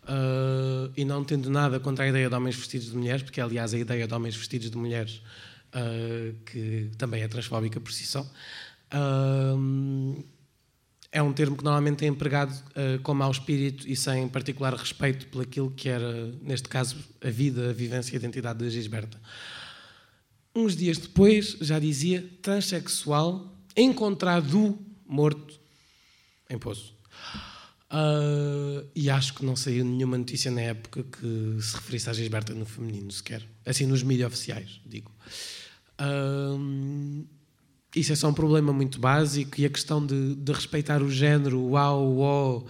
[0.04, 3.74] Uh, e não tendo nada contra a ideia de homens vestidos de mulheres, porque aliás
[3.74, 5.22] a ideia de homens vestidos de mulheres
[5.74, 8.22] uh, que também é transfóbica por si só,
[8.94, 10.26] uh,
[11.12, 12.52] é um termo que normalmente é empregado
[13.04, 17.70] com mau espírito e sem particular respeito por aquilo que era, neste caso, a vida,
[17.70, 19.22] a vivência e a identidade de Gisberta.
[20.56, 25.60] Uns dias depois, já dizia, transexual encontrado morto
[26.50, 26.96] em Poço.
[27.92, 32.54] Uh, e acho que não saiu nenhuma notícia na época que se referisse à Gisberta
[32.54, 33.48] no feminino sequer.
[33.64, 35.12] Assim, nos mídias oficiais, digo.
[36.00, 37.26] Uh,
[37.96, 41.60] isso é só um problema muito básico e a questão de, de respeitar o género,
[41.60, 42.68] o uau, o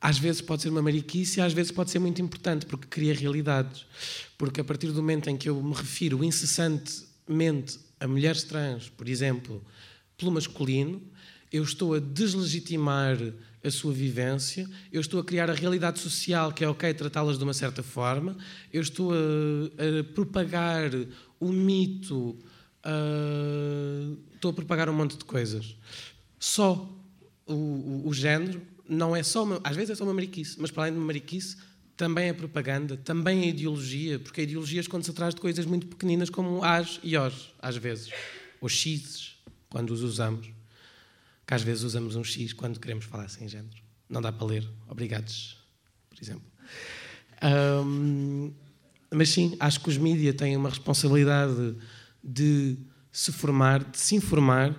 [0.00, 3.86] às vezes pode ser uma mariquice às vezes pode ser muito importante porque cria realidades.
[4.36, 9.08] Porque a partir do momento em que eu me refiro incessantemente a mulheres trans, por
[9.08, 9.64] exemplo,
[10.18, 11.00] pelo masculino,
[11.52, 13.16] eu estou a deslegitimar
[13.62, 17.44] a sua vivência, eu estou a criar a realidade social que é ok tratá-las de
[17.44, 18.36] uma certa forma,
[18.72, 20.90] eu estou a, a propagar
[21.46, 22.38] o mito,
[22.82, 22.90] a,
[24.34, 25.76] estou a propagar um monte de coisas.
[26.38, 26.88] Só
[27.46, 30.70] o, o, o género não é só uma, às vezes é só uma mariquice, mas
[30.70, 31.56] para além de uma mariquice
[31.96, 36.30] também é propaganda, também é ideologia, porque a ideologia esconde-se atrás de coisas muito pequeninas
[36.30, 38.10] como as e os, às vezes,
[38.60, 39.36] ou x's,
[39.68, 40.50] quando os usamos
[41.52, 43.76] que às vezes usamos um X quando queremos falar sem género.
[44.08, 44.68] Não dá para ler.
[44.88, 45.58] Obrigados,
[46.08, 46.44] por exemplo.
[47.42, 48.52] Um,
[49.12, 51.76] mas sim, acho que os mídias têm uma responsabilidade
[52.22, 52.76] de
[53.10, 54.70] se formar, de se informar.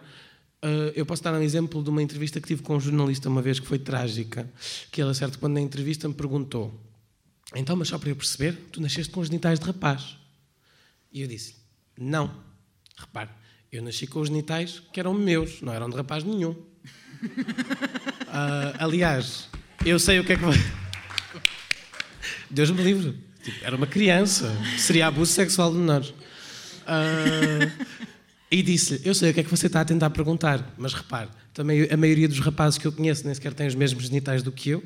[0.64, 3.42] Uh, eu posso dar um exemplo de uma entrevista que tive com um jornalista uma
[3.42, 4.50] vez que foi trágica,
[4.92, 6.74] que ele, a certo ponto na entrevista, me perguntou
[7.56, 10.18] então, mas só para eu perceber, tu nasceste com os genitais de rapaz.
[11.12, 11.56] E eu disse
[11.98, 12.44] não.
[12.98, 13.30] Repare,
[13.72, 16.52] eu nasci com os genitais que eram meus, não eram de rapaz nenhum.
[16.52, 16.66] Uh,
[18.80, 19.50] aliás,
[19.86, 20.44] eu sei o que é que.
[22.50, 23.16] Deus me livre.
[23.44, 24.56] Tipo, era uma criança.
[24.78, 26.10] Seria abuso sexual de menores.
[26.10, 27.72] Uh,
[28.50, 31.30] e disse-lhe: Eu sei o que é que você está a tentar perguntar, mas repare,
[31.54, 34.52] também a maioria dos rapazes que eu conheço nem sequer tem os mesmos genitais do
[34.52, 34.84] que eu.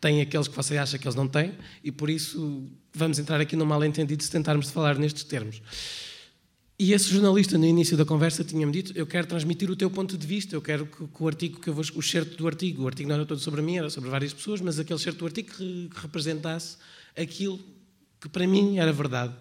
[0.00, 3.56] Tem aqueles que você acha que eles não têm, e por isso vamos entrar aqui
[3.56, 5.60] num mal-entendido se tentarmos falar nestes termos.
[6.78, 10.16] E esse jornalista, no início da conversa, tinha-me dito: Eu quero transmitir o teu ponto
[10.16, 11.84] de vista, eu quero que, que o artigo que eu vou.
[11.96, 14.60] O certo do artigo, o artigo não era todo sobre mim, era sobre várias pessoas,
[14.60, 16.76] mas aquele certo do artigo que, que representasse
[17.16, 17.58] aquilo
[18.20, 19.34] que para mim era verdade.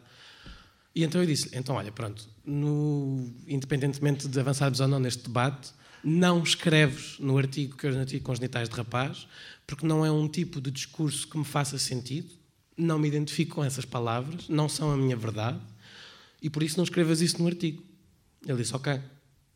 [0.93, 5.71] E então eu disse: Então, olha, pronto, no, independentemente de avançarmos ou não neste debate,
[6.03, 9.27] não escreves no artigo que eu artigo com os genitais de rapaz,
[9.65, 12.33] porque não é um tipo de discurso que me faça sentido,
[12.77, 15.59] não me identifico com essas palavras, não são a minha verdade,
[16.41, 17.83] e por isso não escrevas isso no artigo.
[18.45, 18.99] Ele disse, ok.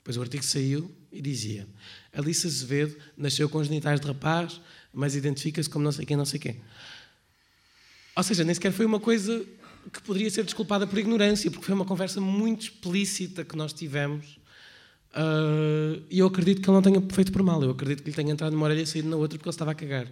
[0.01, 1.67] Depois o artigo saiu e dizia:
[2.11, 4.59] Alice Azevedo nasceu com genitais de rapaz,
[4.93, 6.59] mas identifica-se como não sei quem, não sei quem.
[8.15, 9.45] Ou seja, nem sequer foi uma coisa
[9.91, 14.39] que poderia ser desculpada por ignorância, porque foi uma conversa muito explícita que nós tivemos.
[15.13, 17.61] Uh, e eu acredito que ele não tenha feito por mal.
[17.63, 19.71] Eu acredito que lhe tenha entrado numa orelha e saído na outra porque ele estava
[19.71, 20.07] a cagar.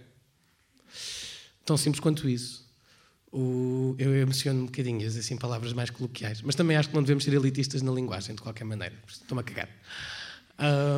[1.66, 2.68] Tão simples quanto isso.
[3.32, 6.42] O, eu emociono um bocadinho, assim, palavras mais coloquiais.
[6.42, 8.96] Mas também acho que não devemos ser elitistas na linguagem, de qualquer maneira.
[9.08, 9.70] Estou-me a cagar.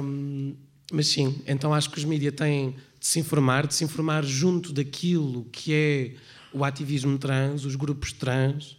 [0.04, 0.56] Um,
[0.92, 4.74] mas sim, então acho que os mídias têm de se informar, de se informar junto
[4.74, 6.16] daquilo que é
[6.54, 8.78] o ativismo trans, os grupos trans,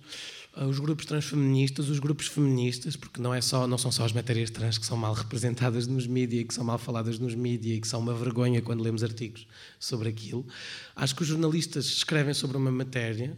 [0.55, 4.13] ah, os grupos transfeministas, os grupos feministas, porque não, é só, não são só as
[4.13, 7.81] matérias trans que são mal representadas nos mídias que são mal faladas nos mídias e
[7.81, 9.47] que são uma vergonha quando lemos artigos
[9.81, 10.47] sobre aquilo.
[10.95, 13.35] Acho que os jornalistas escrevem sobre uma matéria,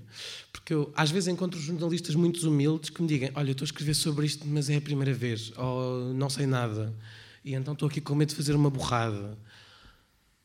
[0.52, 3.94] porque eu às vezes encontro jornalistas muito humildes que me digam: Olha, estou a escrever
[3.94, 6.92] sobre isto, mas é a primeira vez, ou não sei nada,
[7.44, 9.38] e então estou aqui com medo de fazer uma borrada.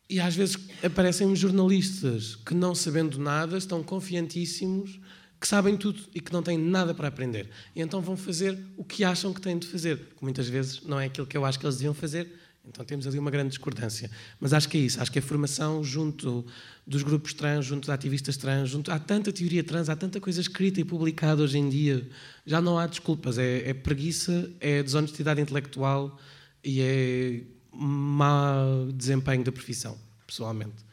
[0.10, 5.00] E às vezes aparecem jornalistas que, não sabendo nada, estão confiantíssimos,
[5.40, 7.50] que sabem tudo e que não têm nada para aprender.
[7.76, 11.00] E então vão fazer o que acham que têm de fazer, que muitas vezes não
[11.00, 12.28] é aquilo que eu acho que eles deviam fazer.
[12.68, 14.10] Então temos ali uma grande discordância.
[14.40, 16.46] Mas acho que é isso, acho que a formação junto
[16.86, 20.42] dos grupos trans, junto de ativistas trans, junto, há tanta teoria trans, há tanta coisa
[20.42, 22.08] escrita e publicada hoje em dia,
[22.46, 26.20] já não há desculpas, é, é preguiça, é desonestidade intelectual
[26.64, 30.84] e é mau desempenho da profissão, pessoalmente.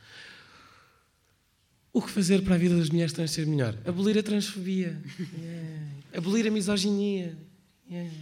[1.92, 3.74] O que fazer para a vida das mulheres trans ser melhor?
[3.86, 5.00] Abolir a transfobia.
[5.18, 5.92] Yeah.
[6.14, 7.36] Abolir a misoginia.
[7.90, 8.12] Yeah.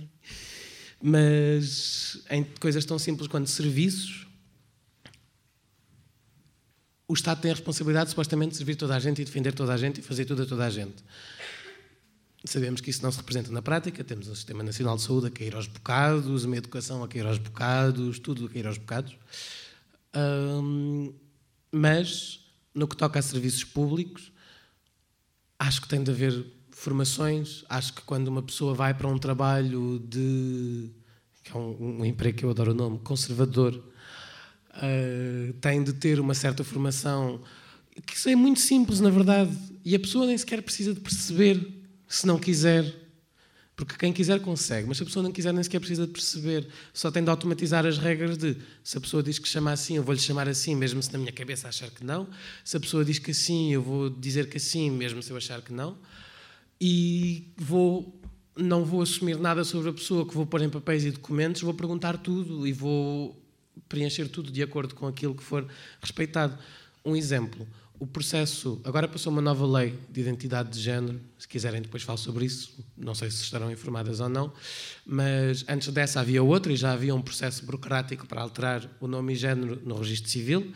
[1.03, 4.29] Mas em coisas tão simples quanto serviços,
[7.09, 9.77] o Estado tem a responsabilidade supostamente de servir toda a gente e defender toda a
[9.77, 11.05] gente e fazer tudo a toda a gente.
[12.45, 15.31] Sabemos que isso não se representa na prática, temos um Sistema Nacional de Saúde a
[15.31, 19.17] cair aos bocados, uma educação a cair aos bocados, tudo a cair aos bocados.
[21.73, 22.41] mas,
[22.75, 24.31] no que toca a serviços públicos,
[25.59, 27.65] acho que tem de haver formações.
[27.67, 30.91] Acho que quando uma pessoa vai para um trabalho de.
[31.43, 36.21] que é um, um emprego que eu adoro o nome, conservador, uh, tem de ter
[36.21, 37.41] uma certa formação.
[38.05, 41.74] que isso é muito simples, na verdade, e a pessoa nem sequer precisa de perceber
[42.15, 43.03] se não quiser.
[43.77, 46.69] Porque quem quiser consegue, mas se a pessoa não quiser, nem sequer precisa de perceber.
[46.93, 50.03] Só tem de automatizar as regras de se a pessoa diz que chama assim, eu
[50.05, 52.29] vou-lhe chamar assim, mesmo se na minha cabeça achar que não.
[52.65, 55.61] Se a pessoa diz que assim, eu vou dizer que assim, mesmo se eu achar
[55.61, 55.99] que não.
[56.81, 58.17] E vou,
[58.57, 61.75] não vou assumir nada sobre a pessoa que vou pôr em papéis e documentos, vou
[61.75, 63.37] perguntar tudo e vou
[63.89, 65.67] preencher tudo de acordo com aquilo que for
[66.01, 66.57] respeitado.
[67.05, 67.67] Um exemplo
[68.05, 68.79] o processo.
[68.85, 71.19] Agora passou uma nova lei de identidade de género.
[71.39, 72.85] Se quiserem, depois falo sobre isso.
[72.95, 74.53] Não sei se estarão informadas ou não.
[75.07, 79.33] Mas antes dessa havia outra e já havia um processo burocrático para alterar o nome
[79.33, 80.71] e género no registro civil,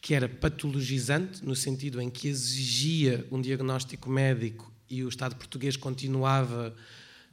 [0.00, 5.76] que era patologizante, no sentido em que exigia um diagnóstico médico e o Estado português
[5.76, 6.72] continuava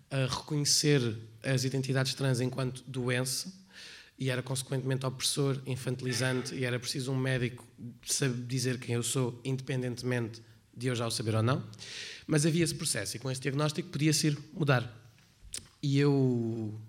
[0.10, 3.53] a reconhecer as identidades trans enquanto doença
[4.17, 7.65] e era consequentemente opressor, infantilizante e era preciso um médico
[8.06, 10.41] saber dizer quem eu sou, independentemente
[10.75, 11.63] de eu já o saber ou não.
[12.25, 14.89] Mas havia esse processo e com esse diagnóstico podia-se ir mudar.
[15.82, 16.80] E eu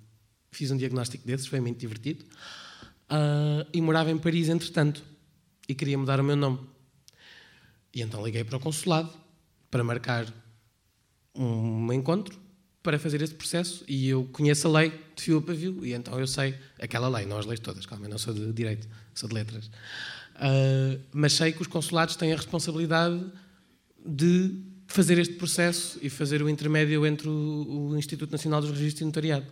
[0.51, 5.05] fiz um diagnóstico desses, foi muito divertido, uh, e morava em Paris entretanto
[5.69, 6.61] e queria mudar o meu nome.
[7.93, 9.13] E então liguei para o consulado
[9.71, 10.33] para marcar
[11.35, 12.46] um encontro
[12.87, 16.21] para fazer esse processo e eu conheço a lei de fio a pavio e então
[16.21, 19.29] eu sei aquela lei, não as leis todas, calma, eu não sou de direito, sou
[19.29, 19.67] de letras.
[20.37, 23.21] Uh, mas sei que os consulados têm a responsabilidade
[24.07, 24.55] de
[24.87, 29.05] fazer este processo e fazer o intermédio entre o, o Instituto Nacional dos Registros e
[29.05, 29.47] Notariado.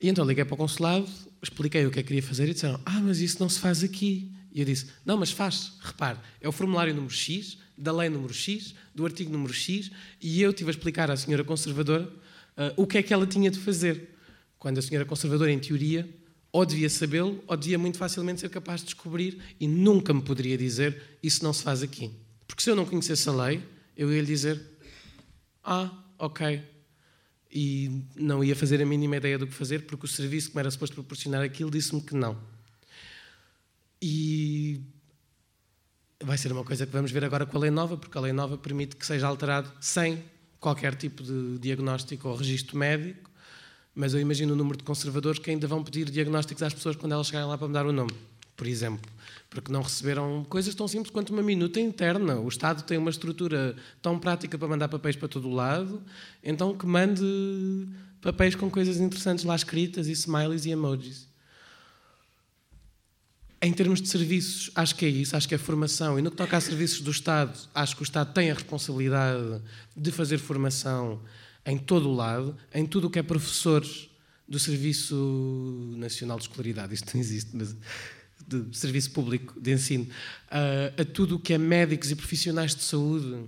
[0.00, 1.08] E então liguei para o consulado,
[1.42, 3.82] expliquei o que é que queria fazer e disseram: Ah, mas isso não se faz
[3.82, 4.30] aqui.
[4.52, 8.32] E eu disse: Não, mas faz, repare, é o formulário número X, da lei número
[8.32, 9.90] X, do artigo número X,
[10.22, 12.08] e eu tive a explicar à senhora conservadora
[12.56, 14.16] uh, o que é que ela tinha de fazer.
[14.58, 16.08] Quando a senhora conservadora, em teoria,
[16.50, 20.56] ou devia sabê-lo, ou devia muito facilmente ser capaz de descobrir, e nunca me poderia
[20.56, 22.10] dizer isso não se faz aqui.
[22.46, 23.62] Porque se eu não conhecesse a lei,
[23.96, 24.60] eu ia lhe dizer:
[25.62, 26.62] Ah, ok.
[27.52, 30.60] E não ia fazer a mínima ideia do que fazer, porque o serviço que me
[30.60, 32.36] era suposto proporcionar aquilo disse-me que não.
[34.00, 34.82] E
[36.22, 38.32] vai ser uma coisa que vamos ver agora com a lei nova, porque a lei
[38.32, 40.22] nova permite que seja alterado sem
[40.60, 43.30] qualquer tipo de diagnóstico ou registro médico,
[43.94, 47.12] mas eu imagino o número de conservadores que ainda vão pedir diagnósticos às pessoas quando
[47.12, 48.12] elas chegarem lá para mudar o nome.
[48.56, 49.10] por exemplo,
[49.50, 52.40] porque não receberam coisas tão simples quanto uma minuta interna.
[52.40, 56.02] O Estado tem uma estrutura tão prática para mandar papéis para todo o lado,
[56.42, 57.22] então que mande
[58.20, 61.28] papéis com coisas interessantes lá escritas e smileys e emojis.
[63.60, 66.18] Em termos de serviços, acho que é isso, acho que é formação.
[66.18, 69.62] E no que toca a serviços do Estado, acho que o Estado tem a responsabilidade
[69.96, 71.20] de fazer formação
[71.64, 74.08] em todo o lado, em tudo o que é professores
[74.48, 77.74] do Serviço Nacional de Escolaridade, isto não existe, mas
[78.46, 80.06] de serviço público de ensino,
[80.48, 83.44] a, a tudo o que é médicos e profissionais de saúde,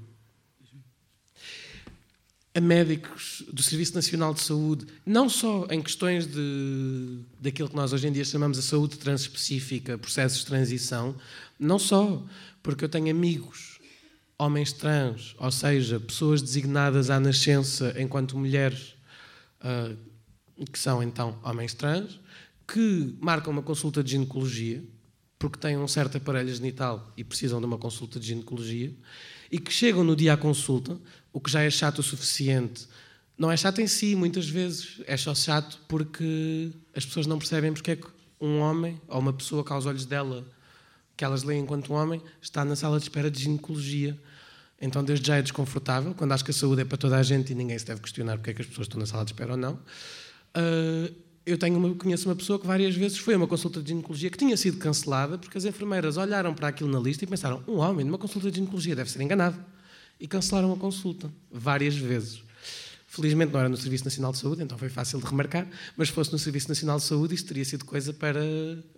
[2.55, 7.93] a médicos do Serviço Nacional de Saúde, não só em questões de, daquilo que nós
[7.93, 11.15] hoje em dia chamamos a saúde transespecífica, processos de transição,
[11.59, 12.25] não só,
[12.63, 13.79] porque eu tenho amigos,
[14.39, 18.95] homens trans, ou seja, pessoas designadas à nascença enquanto mulheres,
[19.61, 19.97] uh,
[20.73, 22.19] que são então homens trans,
[22.67, 24.83] que marcam uma consulta de ginecologia,
[25.39, 28.93] porque têm um certo aparelho genital e precisam de uma consulta de ginecologia,
[29.51, 30.99] e que chegam no dia à consulta,
[31.33, 32.87] o que já é chato o suficiente.
[33.37, 37.73] Não é chato em si, muitas vezes, é só chato porque as pessoas não percebem
[37.73, 38.07] porque é que
[38.41, 40.47] um homem, ou uma pessoa que aos olhos dela,
[41.17, 44.19] que elas leem enquanto homem, está na sala de espera de ginecologia.
[44.81, 47.53] Então, desde já é desconfortável, quando acho que a saúde é para toda a gente
[47.53, 49.53] e ninguém se deve questionar porque é que as pessoas estão na sala de espera
[49.53, 49.75] ou não.
[49.75, 51.13] Uh,
[51.49, 54.31] eu tenho uma, conheço uma pessoa que várias vezes foi a uma consulta de ginecologia
[54.31, 57.77] que tinha sido cancelada porque as enfermeiras olharam para aquilo na lista e pensaram: um
[57.77, 59.59] homem numa consulta de ginecologia deve ser enganado.
[60.21, 62.43] E cancelaram a consulta várias vezes.
[63.07, 66.15] Felizmente não era no Serviço Nacional de Saúde, então foi fácil de remarcar, mas se
[66.15, 68.41] fosse no Serviço Nacional de Saúde, isso teria sido coisa para.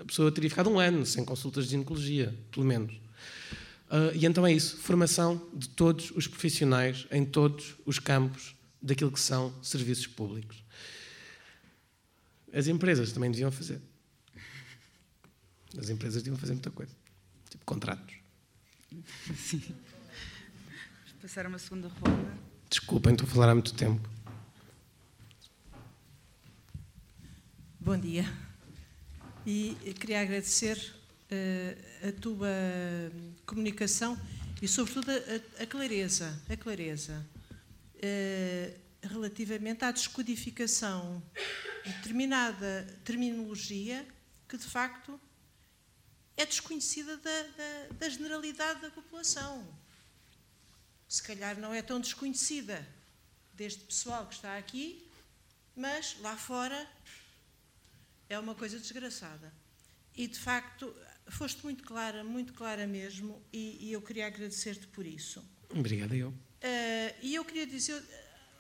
[0.01, 2.93] A pessoa teria ficado um ano sem consultas de ginecologia, pelo menos.
[2.95, 9.13] Uh, e então é isso: formação de todos os profissionais em todos os campos daquilo
[9.13, 10.63] que são serviços públicos.
[12.53, 13.81] As empresas também deviam fazer.
[15.79, 16.93] As empresas deviam fazer muita coisa.
[17.49, 18.17] Tipo contratos.
[19.37, 19.61] Sim.
[19.61, 22.39] Vamos passar a uma segunda ronda.
[22.69, 24.09] Desculpem, estou a falar há muito tempo.
[27.79, 28.25] Bom dia.
[29.47, 30.77] E queria agradecer
[31.31, 32.49] uh, a tua
[33.47, 34.21] comunicação
[34.61, 37.27] e, sobretudo, a, a clareza, a clareza
[37.97, 41.23] uh, relativamente à descodificação
[41.85, 44.07] determinada terminologia
[44.49, 45.19] que, de facto,
[46.37, 49.67] é desconhecida da, da, da, generalidade da população.
[51.09, 52.87] Se calhar não é tão desconhecida
[53.55, 55.09] deste pessoal que está aqui,
[55.77, 56.89] mas lá fora
[58.29, 59.53] é uma coisa desgraçada.
[60.17, 60.95] E, de facto,
[61.29, 65.45] foste muito clara, muito clara mesmo, e, e eu queria agradecer-te por isso.
[65.71, 66.29] Obrigada, eu.
[66.31, 68.03] Uh, e eu queria dizer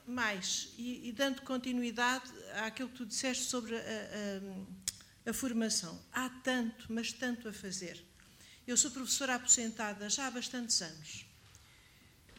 [0.06, 2.30] mais, e, e, dando continuidade
[2.64, 6.00] àquilo que tu disseste sobre a, a, a, formação.
[6.12, 8.04] Há tanto, mas tanto a fazer.
[8.66, 11.26] Eu sou professora aposentada já há bastantes anos.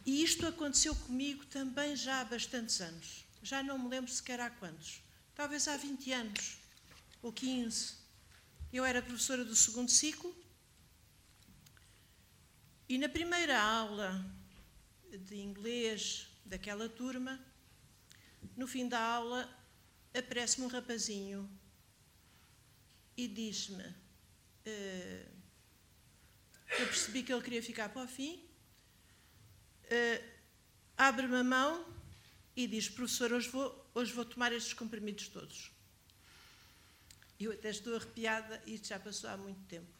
[0.04, 3.24] E isto aconteceu comigo também já há bastantes anos.
[3.42, 5.02] Já não me lembro sequer há quantos.
[5.34, 6.58] Talvez há 20 anos,
[7.22, 7.94] ou 15.
[8.72, 10.34] Eu era professora do segundo ciclo
[12.92, 14.22] e na primeira aula
[15.10, 17.40] de inglês daquela turma,
[18.56, 19.48] no fim da aula,
[20.14, 21.48] aparece-me um rapazinho
[23.16, 25.28] e diz-me: uh,
[26.78, 28.36] Eu percebi que ele queria ficar para o fim.
[29.84, 30.32] Uh,
[30.96, 31.86] Abre-me a mão
[32.54, 35.72] e diz: Professor, hoje vou, hoje vou tomar estes comprimidos todos.
[37.40, 39.90] Eu até estou arrepiada, isto já passou há muito tempo.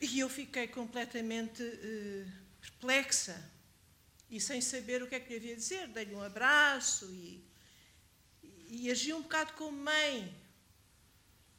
[0.00, 3.55] E eu fiquei completamente uh, perplexa
[4.30, 7.44] e sem saber o que é que lhe havia a dizer, dei-lhe um abraço e,
[8.68, 10.34] e agi um bocado como mãe.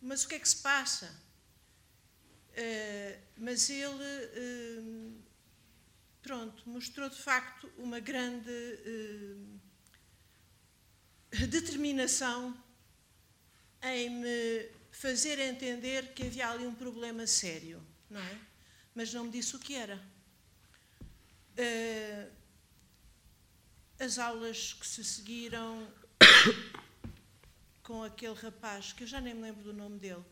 [0.02, 1.14] Mas o que é que se passa?
[2.52, 5.14] Uh, mas ele, uh,
[6.22, 9.60] pronto, mostrou de facto uma grande uh,
[11.48, 12.56] determinação
[13.84, 18.40] em me fazer entender que havia ali um problema sério, não é?
[18.96, 20.02] Mas não me disse o que era.
[21.54, 22.37] Uh,
[24.00, 25.92] as aulas que se seguiram
[27.82, 30.24] com aquele rapaz, que eu já nem me lembro do nome dele,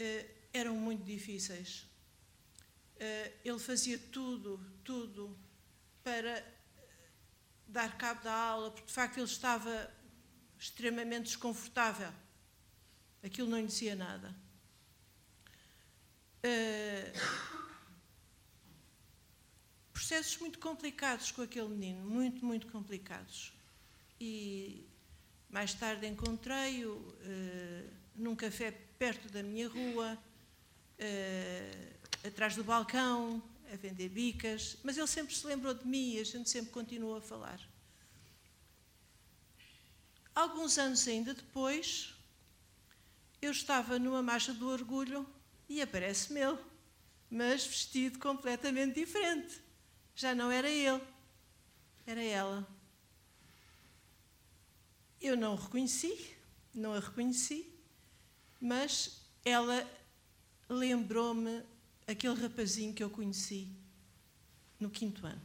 [0.00, 1.86] uh, eram muito difíceis.
[2.96, 5.38] Uh, ele fazia tudo, tudo
[6.02, 6.44] para
[7.66, 9.90] dar cabo da aula, porque de facto ele estava
[10.58, 12.12] extremamente desconfortável.
[13.22, 14.34] Aquilo não lhe dizia nada.
[16.44, 17.65] Uh,
[19.96, 23.54] processos muito complicados com aquele menino, muito, muito complicados.
[24.20, 24.86] E
[25.48, 30.18] mais tarde encontrei-o uh, num café perto da minha rua,
[31.00, 33.42] uh, atrás do balcão,
[33.72, 37.16] a vender bicas, mas ele sempre se lembrou de mim e a gente sempre continuou
[37.16, 37.58] a falar.
[40.34, 42.14] Alguns anos ainda depois,
[43.40, 45.26] eu estava numa marcha do orgulho
[45.70, 46.58] e aparece-me ele,
[47.30, 49.64] mas vestido completamente diferente.
[50.16, 51.02] Já não era ele,
[52.06, 52.66] era ela.
[55.20, 56.34] Eu não o reconheci,
[56.74, 57.70] não a reconheci,
[58.58, 59.86] mas ela
[60.70, 61.62] lembrou-me
[62.06, 63.68] aquele rapazinho que eu conheci
[64.80, 65.42] no quinto ano.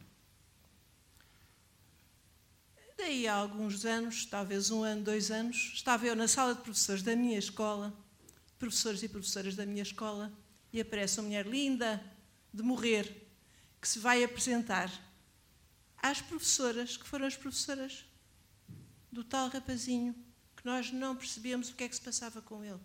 [2.96, 7.02] Daí a alguns anos, talvez um ano, dois anos, estava eu na sala de professores
[7.02, 7.92] da minha escola,
[8.58, 10.32] professores e professoras da minha escola,
[10.72, 12.02] e aparece uma mulher linda,
[12.54, 13.21] de morrer,
[13.82, 14.88] que se vai apresentar
[16.00, 18.06] às professoras, que foram as professoras
[19.10, 20.14] do tal rapazinho,
[20.56, 22.80] que nós não percebíamos o que é que se passava com ele.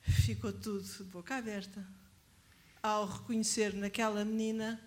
[0.00, 1.84] Ficou tudo de boca aberta
[2.80, 4.80] ao reconhecer naquela menina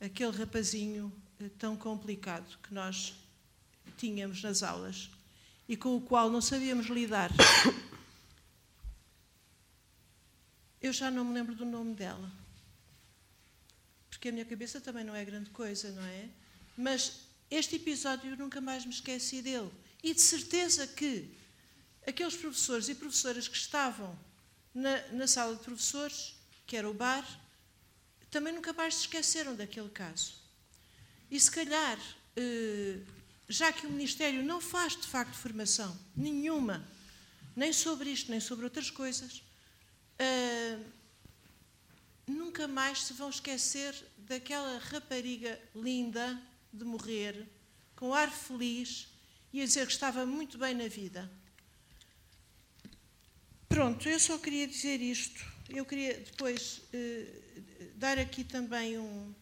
[0.00, 3.16] aquele rapazinho eh, tão complicado que nós
[3.96, 5.10] tínhamos nas aulas
[5.68, 7.32] e com o qual não sabíamos lidar.
[10.80, 12.30] Eu já não me lembro do nome dela,
[14.24, 16.30] porque a minha cabeça também não é grande coisa, não é?
[16.78, 19.70] Mas este episódio eu nunca mais me esqueci dele.
[20.02, 21.28] E de certeza que
[22.06, 24.18] aqueles professores e professoras que estavam
[24.74, 27.22] na, na sala de professores, que era o bar,
[28.30, 30.36] também nunca mais se esqueceram daquele caso.
[31.30, 31.98] E se calhar,
[32.34, 33.00] eh,
[33.46, 36.82] já que o Ministério não faz de facto formação nenhuma,
[37.54, 39.42] nem sobre isto, nem sobre outras coisas,
[40.18, 40.78] eh,
[42.26, 43.94] nunca mais se vão esquecer
[44.26, 46.40] daquela rapariga linda
[46.72, 47.46] de morrer,
[47.94, 49.08] com ar feliz
[49.52, 51.30] e a dizer que estava muito bem na vida.
[53.68, 55.44] Pronto, eu só queria dizer isto.
[55.68, 57.26] Eu queria depois eh,
[57.96, 59.34] dar aqui também um,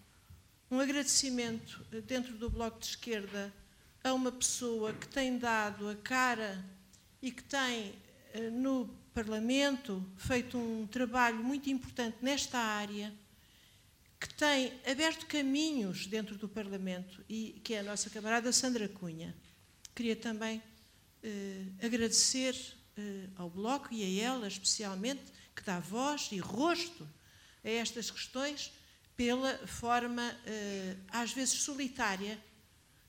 [0.70, 3.53] um agradecimento eh, dentro do Bloco de Esquerda
[4.05, 6.64] a uma pessoa que tem dado a cara
[7.20, 7.95] e que tem
[8.33, 13.12] eh, no Parlamento feito um trabalho muito importante nesta área,
[14.23, 19.35] que tem aberto caminhos dentro do Parlamento e que é a nossa camarada Sandra Cunha.
[19.97, 20.62] Queria também
[21.25, 22.55] eh, agradecer
[22.97, 25.25] eh, ao Bloco e a ela especialmente,
[25.57, 27.05] que dá voz e rosto
[27.64, 28.73] a estas questões,
[29.16, 32.39] pela forma, eh, às vezes solitária,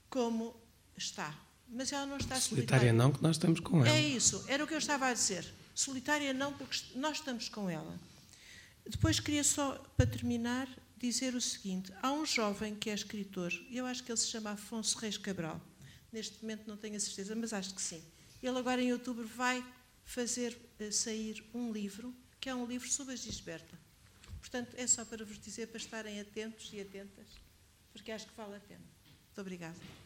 [0.10, 0.60] como
[0.98, 1.32] está.
[1.70, 2.90] Mas ela não está solitária.
[2.90, 3.96] Solitária não, que nós estamos com ela.
[3.96, 5.46] É isso, era o que eu estava a dizer.
[5.76, 8.00] Solitária não, porque nós estamos com ela.
[8.90, 10.68] Depois queria só, para terminar,
[11.04, 14.52] dizer o seguinte: há um jovem que é escritor, eu acho que ele se chama
[14.52, 15.60] Afonso Reis Cabral.
[16.12, 18.02] Neste momento não tenho a certeza, mas acho que sim.
[18.42, 19.66] Ele agora em outubro vai
[20.06, 23.78] fazer uh, sair um livro, que é um livro sobre a Gisberta.
[24.40, 27.28] Portanto, é só para vos dizer para estarem atentos e atentas,
[27.92, 28.84] porque acho que vale a pena.
[29.26, 30.03] Muito obrigada.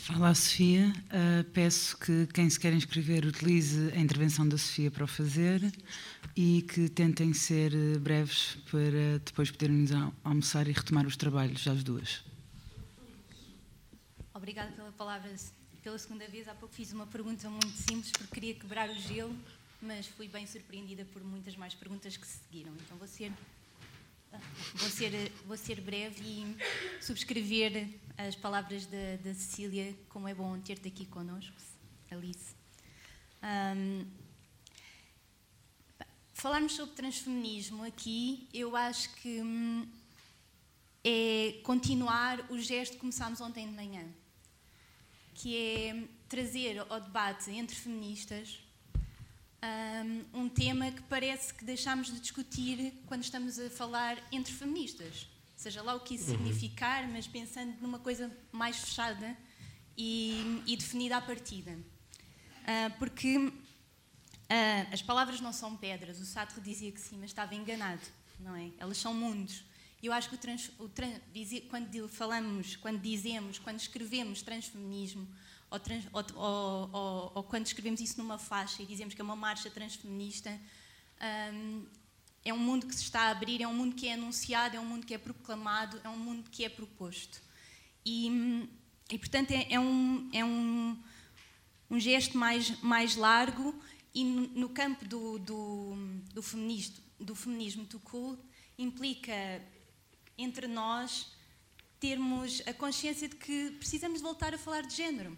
[0.00, 0.90] Fala a Sofia.
[1.06, 5.60] Uh, peço que quem se quer inscrever utilize a intervenção da Sofia para o fazer
[6.34, 9.84] e que tentem ser eh, breves para depois poderem
[10.24, 12.24] almoçar e retomar os trabalhos às duas.
[14.32, 15.30] Obrigada pela palavra
[15.82, 16.48] pela segunda vez.
[16.48, 19.36] Há pouco fiz uma pergunta muito simples porque queria quebrar o gelo,
[19.82, 22.72] mas fui bem surpreendida por muitas mais perguntas que seguiram.
[22.86, 23.32] Então vou ser
[24.74, 26.56] vou ser, vou ser breve e
[27.00, 31.56] subscrever as palavras da, da Cecília, como é bom ter-te aqui connosco,
[32.10, 32.54] Alice.
[33.42, 34.06] Um,
[36.34, 39.88] falarmos sobre transfeminismo aqui, eu acho que hum,
[41.04, 44.06] é continuar o gesto que começámos ontem de manhã
[45.40, 48.58] que é trazer ao debate entre feministas
[49.62, 55.26] um, um tema que parece que deixamos de discutir quando estamos a falar entre feministas.
[55.56, 56.38] Seja lá o que isso uhum.
[56.38, 59.36] significar, mas pensando numa coisa mais fechada
[59.96, 61.72] e, e definida à partida.
[61.72, 63.52] Uh, porque uh,
[64.92, 66.18] as palavras não são pedras.
[66.20, 68.00] O Sartre dizia que sim, mas estava enganado,
[68.38, 68.70] não é?
[68.78, 69.64] Elas são mundos.
[70.02, 71.20] Eu acho que o trans, o trans,
[71.68, 75.28] quando falamos, quando dizemos, quando escrevemos transfeminismo,
[75.70, 79.36] ou, trans, ou, ou, ou, quando escrevemos isso numa faixa e dizemos que é uma
[79.36, 80.50] marcha transfeminista,
[81.52, 81.86] um,
[82.44, 84.80] é um mundo que se está a abrir, é um mundo que é anunciado, é
[84.80, 87.40] um mundo que é proclamado, é um mundo que é proposto.
[88.04, 88.68] E,
[89.10, 90.98] e portanto, é, é, um, é um,
[91.90, 93.74] um gesto mais, mais largo
[94.14, 95.94] e no, no campo do, do,
[96.32, 98.38] do, feminismo, do feminismo do cool
[98.78, 99.62] implica
[100.36, 101.26] entre nós
[102.00, 105.36] termos a consciência de que precisamos voltar a falar de género.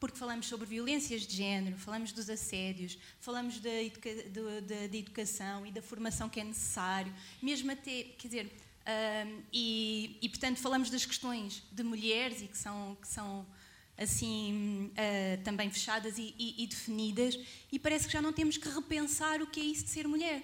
[0.00, 5.66] Porque falamos sobre violências de género, falamos dos assédios, falamos da, educa da, da educação
[5.66, 10.88] e da formação que é necessário, mesmo até, quer dizer, uh, e, e, portanto falamos
[10.88, 13.46] das questões de mulheres e que são, que são
[13.96, 17.38] assim uh, também fechadas e, e, e, definidas,
[17.72, 20.42] e parece que já não temos que repensar o que é isso de ser mulher,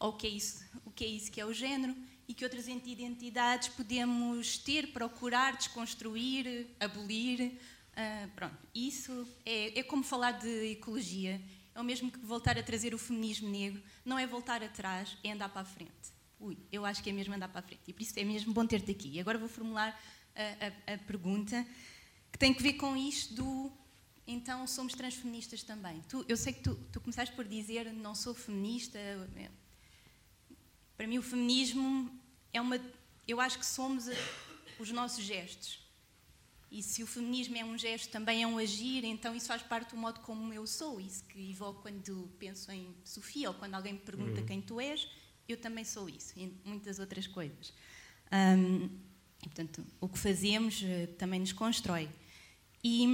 [0.00, 1.94] ou o que é isso, o que é isso que é o género,
[2.26, 7.58] e que outras identidades podemos ter, procurar, desconstruir, abolir,
[7.98, 11.42] Uh, pronto, isso é, é como falar de ecologia.
[11.74, 13.82] É o mesmo que voltar a trazer o feminismo negro.
[14.04, 16.12] Não é voltar atrás, é andar para a frente.
[16.38, 17.82] Ui, eu acho que é mesmo andar para a frente.
[17.88, 19.08] E por isso é mesmo bom ter-te aqui.
[19.14, 20.00] E agora vou formular
[20.36, 21.66] a, a, a, pergunta
[22.30, 23.72] que tem que ver com isto do.
[24.24, 26.00] Então, somos transfeministas também.
[26.02, 28.98] Tu, eu sei que tu, tu começaste por dizer não sou feminista.
[30.96, 32.16] Para mim, o feminismo
[32.52, 32.80] é uma.
[33.26, 34.06] Eu acho que somos
[34.78, 35.87] os nossos gestos.
[36.70, 39.90] E se o feminismo é um gesto, também é um agir, então isso faz parte
[39.90, 41.00] do modo como eu sou.
[41.00, 44.46] Isso que evoco quando penso em Sofia ou quando alguém me pergunta uhum.
[44.46, 45.08] quem tu és,
[45.48, 47.72] eu também sou isso e muitas outras coisas.
[48.30, 48.84] Um,
[49.42, 52.08] e, portanto, o que fazemos uh, também nos constrói.
[52.84, 53.06] E,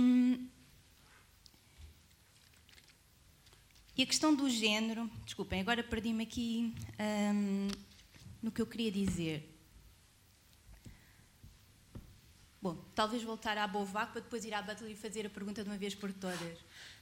[3.97, 6.75] e, a questão do género, desculpem, agora perdi-me aqui
[7.33, 7.69] um,
[8.43, 9.54] no que eu queria dizer.
[12.65, 15.69] Bom, talvez voltar à Beauvoir para depois ir à Butler e fazer a pergunta de
[15.69, 16.59] uma vez por todas.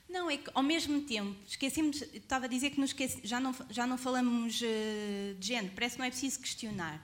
[0.09, 3.87] Não, é que ao mesmo tempo, esquecemos, estava a dizer que esqueci, já, não, já
[3.87, 7.01] não falamos uh, de género, parece que não é preciso questionar.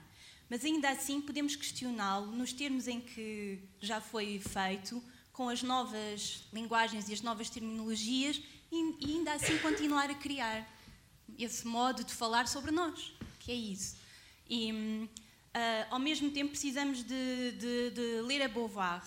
[0.49, 5.01] Mas ainda assim podemos questioná-lo nos termos em que já foi feito,
[5.31, 10.69] com as novas linguagens e as novas terminologias, e, e ainda assim continuar a criar
[11.37, 13.95] esse modo de falar sobre nós, que é isso.
[14.49, 15.07] E, hum,
[15.49, 19.03] Uh, ao mesmo tempo, precisamos de, de, de, ler a Beauvoir,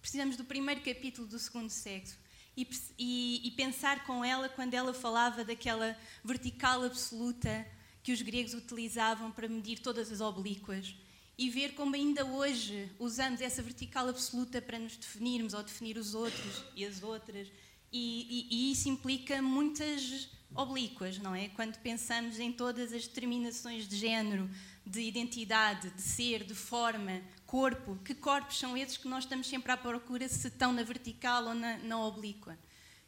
[0.00, 2.18] precisamos do primeiro capítulo do segundo sexo
[2.54, 2.68] e,
[2.98, 7.66] e, e, pensar com ela quando ela falava daquela vertical absoluta
[8.02, 10.94] que os gregos utilizavam para medir todas as oblíquas
[11.38, 16.14] e ver como ainda hoje usamos essa vertical absoluta para nos definirmos ou definir os
[16.14, 17.48] outros e as outras.
[17.92, 21.48] E, e, isso implica muitas oblíquas, não é?
[21.48, 24.50] Quando pensamos em todas as determinações de género,
[24.90, 29.70] de identidade, de ser, de forma, corpo, que corpos são esses que nós estamos sempre
[29.72, 32.58] à procura se estão na vertical ou na, na oblíqua?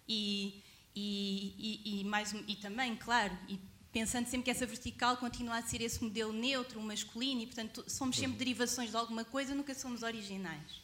[0.08, 0.62] E,
[0.94, 3.58] e, e, e, mais, e também, claro, e
[3.92, 8.16] pensando sempre que essa vertical continua a ser esse modelo neutro, masculino, e portanto somos
[8.16, 10.80] sempre derivações de alguma coisa, nunca somos originais.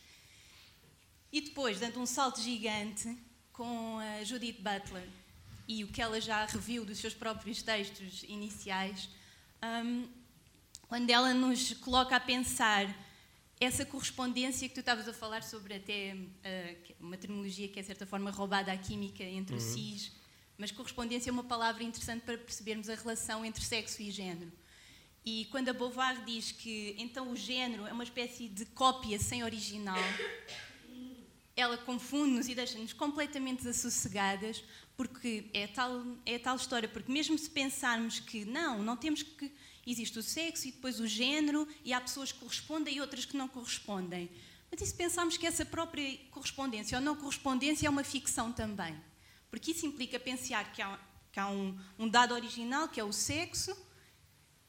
[1.32, 3.16] E depois, dando um salto gigante
[3.53, 5.09] com a Judith Butler
[5.68, 9.09] e o que ela já reviu dos seus próprios textos iniciais,
[9.62, 10.09] um,
[10.89, 12.95] quando ela nos coloca a pensar
[13.59, 17.87] essa correspondência que tu estavas a falar sobre até uh, uma terminologia que é de
[17.87, 19.61] certa forma roubada à química entre uhum.
[19.61, 20.12] o cis,
[20.59, 24.53] mas correspondência é uma palavra interessante para percebermos a relação entre sexo e género.
[25.24, 29.43] E quando a Beauvoir diz que então o género é uma espécie de cópia sem
[29.43, 29.99] original,
[31.57, 34.62] ela confunde-nos e deixa-nos completamente desassossegadas,
[34.97, 39.51] porque é tal, é tal história, porque mesmo se pensarmos que não, não temos que
[39.87, 43.37] existe o sexo e depois o género, e há pessoas que correspondem e outras que
[43.37, 44.30] não correspondem.
[44.70, 48.99] Mas e se pensarmos que essa própria correspondência ou não correspondência é uma ficção também?
[49.51, 50.99] Porque isso implica pensar que há,
[51.30, 53.76] que há um, um, dado original, que é o sexo,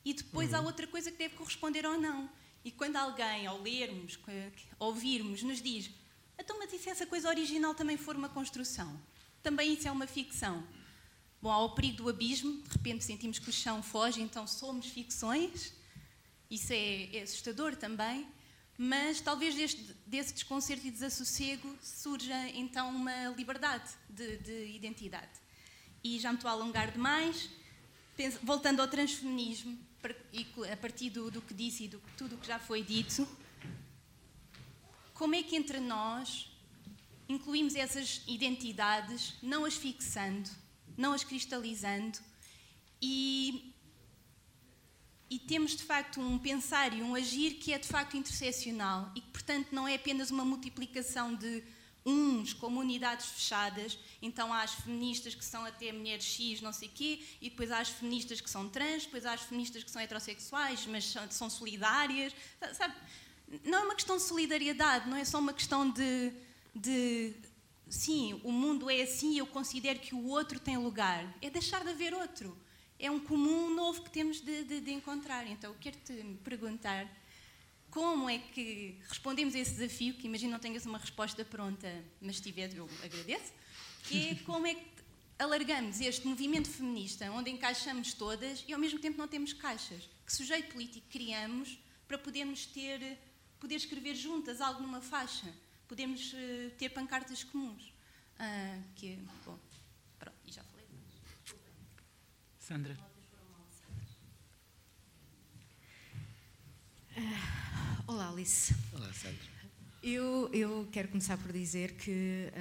[0.05, 0.57] e depois uhum.
[0.57, 2.30] há outra coisa que deve corresponder ou não.
[2.63, 4.20] E quando alguém, ao lermos,
[4.80, 5.89] ouvirmos, nos diz
[6.38, 8.99] então, mas e se essa coisa original também for uma construção?
[9.41, 10.63] Também isso é uma ficção?
[11.41, 14.88] Bom, há o perigo do abismo, de repente sentimos que o chão foge, então somos
[14.88, 15.73] ficções.
[16.49, 18.27] Isso é, é assustador também.
[18.77, 25.39] Mas talvez deste, desse desconcerto e desassossego surja então uma liberdade de, de identidade.
[26.03, 27.49] E já me estou a alongar demais,
[28.15, 29.77] penso, voltando ao transfeminismo,
[30.71, 33.27] a partir do, do que disse e de tudo o que já foi dito,
[35.13, 36.51] como é que entre nós
[37.27, 40.49] incluímos essas identidades, não as fixando,
[40.97, 42.19] não as cristalizando
[43.01, 43.73] e,
[45.29, 49.21] e temos de facto um pensar e um agir que é de facto interseccional e
[49.21, 51.63] que, portanto, não é apenas uma multiplicação de
[52.09, 56.87] uns como unidades fechadas, então há as feministas que são até mulheres X, não sei
[56.87, 60.01] quê, e depois há as feministas que são trans, depois há as feministas que são
[60.01, 62.33] heterossexuais, mas são, solidárias,
[62.73, 62.95] sabe?
[63.65, 66.31] Não é uma questão de solidariedade, não é só uma questão de,
[66.73, 67.33] de
[67.89, 71.35] sim, o mundo é assim e eu considero que o outro tem lugar.
[71.41, 72.57] É deixar de haver outro.
[72.99, 75.45] É um comum novo que temos de, de, de encontrar.
[75.47, 76.13] Então, eu quero te
[76.43, 77.07] perguntar
[77.89, 82.39] como é que respondemos a esse desafio, que imagino não tenhas uma resposta pronta, mas
[82.39, 83.53] tiver eu agradeço,
[84.03, 84.85] que é como é que
[85.39, 90.09] alargamos este movimento feminista, onde encaixamos todas e ao mesmo tempo não temos caixas.
[90.25, 91.77] Que sujeito político criamos
[92.07, 93.17] para podermos ter,
[93.59, 95.53] poder escrever juntas algo numa faixa,
[95.88, 97.83] podermos uh, ter pancartas comuns.
[98.39, 99.57] Uh, que, é, bom,
[100.19, 100.85] pronto, e já falei.
[102.59, 102.97] Sandra.
[107.17, 108.75] Uh, olá, Alice.
[108.93, 109.57] Olá, Sandra.
[110.03, 112.51] Eu, eu quero começar por dizer que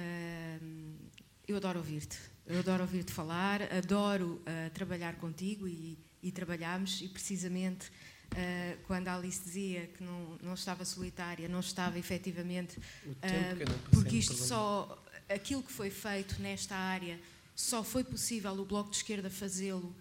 [1.47, 7.09] eu adoro ouvir-te eu adoro ouvir-te falar, adoro uh, trabalhar contigo e, e trabalhamos, e
[7.09, 7.91] precisamente
[8.33, 12.77] uh, quando a Alice dizia que não, não estava solitária, não estava efetivamente.
[12.77, 15.03] Uh, porque isto só.
[15.29, 17.19] aquilo que foi feito nesta área
[17.55, 19.95] só foi possível o Bloco de Esquerda fazê-lo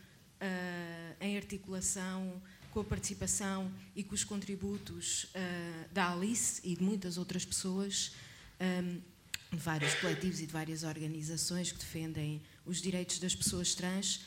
[1.19, 5.33] em articulação com a participação e com os contributos
[5.91, 8.13] da Alice e de muitas outras pessoas.
[8.61, 9.01] Um,
[9.51, 14.21] de vários coletivos e de várias organizações que defendem os direitos das pessoas trans, uh,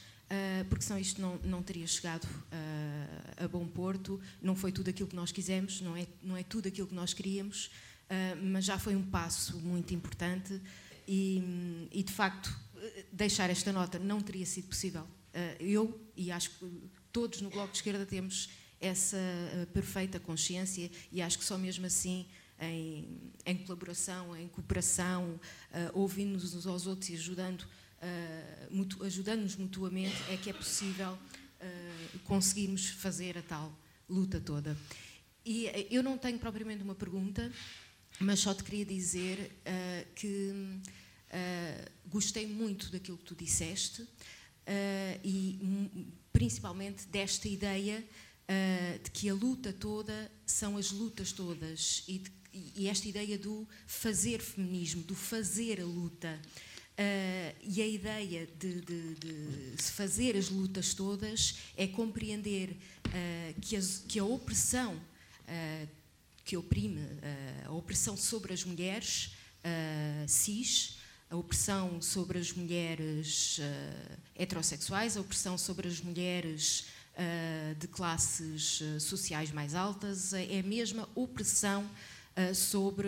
[0.69, 4.19] porque senão isto não, não teria chegado uh, a bom porto.
[4.41, 7.13] Não foi tudo aquilo que nós quisemos, não é, não é tudo aquilo que nós
[7.13, 10.61] queríamos, uh, mas já foi um passo muito importante
[11.07, 12.55] e, e, de facto,
[13.11, 15.05] deixar esta nota não teria sido possível.
[15.59, 16.65] eu, e acho que
[17.11, 18.49] todos no Bloco de Esquerda temos
[18.79, 19.17] essa
[19.73, 22.25] perfeita consciência e acho que só mesmo assim
[22.59, 25.39] em, em colaboração, em cooperação,
[25.71, 27.65] uh, ouvindo-nos aos outros e ajudando,
[28.01, 33.73] uh, mutu, ajudando-nos mutuamente, é que é possível uh, conseguirmos fazer a tal
[34.09, 34.77] luta toda.
[35.45, 37.51] E eu não tenho propriamente uma pergunta,
[38.19, 40.53] mas só te queria dizer uh, que
[42.07, 44.03] gostei muito daquilo que tu disseste
[45.23, 45.59] e
[46.33, 48.03] principalmente desta ideia
[49.03, 53.67] de que a luta toda são as lutas todas e de e esta ideia do
[53.85, 56.39] fazer feminismo, do fazer a luta.
[56.99, 63.61] Uh, e a ideia de, de, de, se fazer as lutas todas é compreender uh,
[63.61, 65.87] que, as, que, a opressão uh,
[66.43, 66.99] que oprime,
[67.63, 69.35] a opressão sobre as mulheres
[70.27, 70.97] cis,
[71.29, 73.59] a opressão sobre as mulheres
[74.35, 76.87] heterossexuais, a opressão sobre as mulheres
[77.77, 81.87] de classes sociais mais altas, é a mesma opressão
[82.55, 83.07] sobre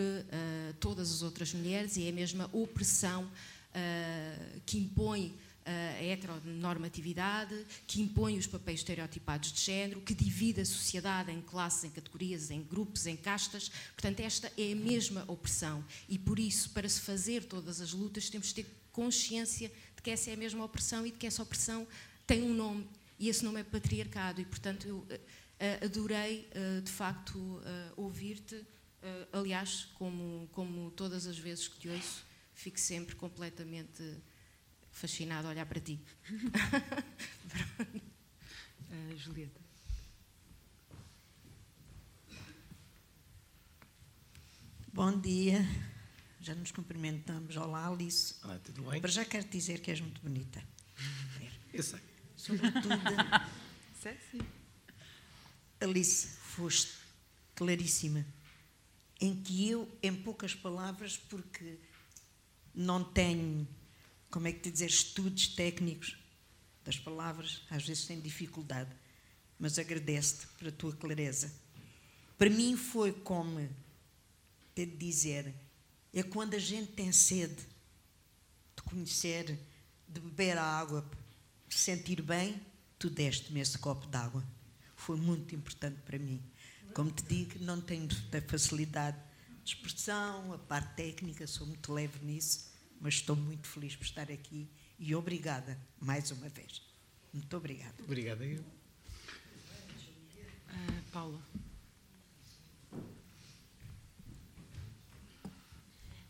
[0.79, 3.27] todas as outras mulheres e é a mesma opressão
[3.75, 7.55] uh, que impõe a heteronormatividade,
[7.85, 12.49] que impõe os papéis estereotipados de género, que divide a sociedade em classes, em categorias,
[12.49, 13.69] em grupos, em castas.
[13.93, 15.85] Portanto, esta é a mesma opressão.
[16.09, 20.09] E por isso, para se fazer todas as lutas, temos de ter consciência de que
[20.09, 21.87] essa é a mesma opressão e de que essa opressão
[22.25, 22.87] tem um nome.
[23.19, 24.41] E esse nome é patriarcado.
[24.41, 25.05] E, portanto, eu
[25.79, 26.49] adorei,
[26.83, 27.61] de facto,
[27.95, 28.65] ouvir-te
[29.31, 32.23] aliás, como, como todas as vezes que te ouço,
[32.61, 34.03] fico sempre completamente
[34.91, 35.99] fascinado a olhar para ti.
[38.87, 39.59] uh, Julieta.
[44.93, 45.65] Bom dia,
[46.39, 47.57] já nos cumprimentamos.
[47.57, 48.35] Olá, Alice.
[48.43, 49.01] Olá, tudo bem?
[49.01, 50.63] Para já quero dizer que és muito bonita.
[51.73, 51.99] Eu sei.
[52.35, 52.89] Sobretudo.
[55.81, 56.93] Alice, foste
[57.55, 58.23] claríssima
[59.19, 61.79] em que eu, em poucas palavras, porque
[62.73, 63.67] não tenho,
[64.29, 66.17] como é que te dizer, estudos técnicos
[66.83, 68.89] das palavras, às vezes tenho dificuldade,
[69.59, 71.53] mas agradeço-te pela tua clareza.
[72.37, 73.69] Para mim foi como
[74.75, 75.53] de dizer,
[76.13, 77.61] é quando a gente tem sede
[78.75, 79.59] de conhecer,
[80.07, 81.09] de beber a água,
[81.67, 82.59] de sentir bem,
[82.97, 84.43] tu deste-me esse copo de água.
[84.95, 86.41] Foi muito importante para mim.
[86.93, 89.17] Como te digo, não tenho da facilidade
[89.63, 94.31] de expressão, a parte técnica, sou muito leve nisso, mas estou muito feliz por estar
[94.31, 96.81] aqui e obrigada mais uma vez.
[97.33, 97.95] Muito obrigada.
[98.03, 98.61] Obrigada eu.
[100.69, 101.41] Uh, Paula.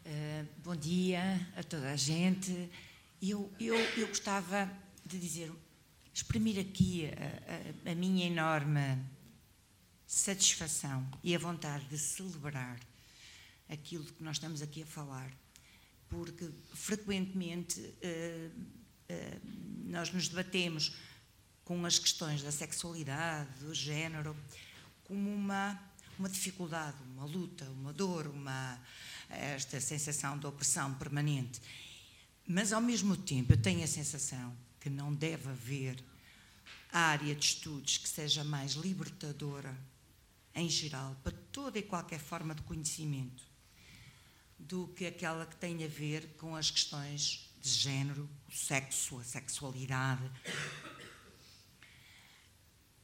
[0.05, 2.69] Uh, bom dia a toda a gente.
[3.21, 4.69] Eu, eu, eu gostava
[5.05, 5.51] de dizer,
[6.13, 8.97] exprimir aqui a, a, a minha enorme
[10.05, 12.79] satisfação e a vontade de celebrar
[13.71, 15.31] aquilo que nós estamos aqui a falar,
[16.09, 19.41] porque frequentemente uh, uh,
[19.85, 20.95] nós nos debatemos
[21.63, 24.35] com as questões da sexualidade, do género,
[25.05, 25.79] como uma,
[26.19, 28.79] uma dificuldade, uma luta, uma dor, uma,
[29.29, 31.61] esta sensação de opressão permanente.
[32.47, 36.03] Mas, ao mesmo tempo, eu tenho a sensação que não deve haver
[36.91, 39.77] área de estudos que seja mais libertadora
[40.53, 43.43] em geral, para toda e qualquer forma de conhecimento,
[44.67, 49.23] do que aquela que tem a ver com as questões de género, o sexo, a
[49.23, 50.23] sexualidade.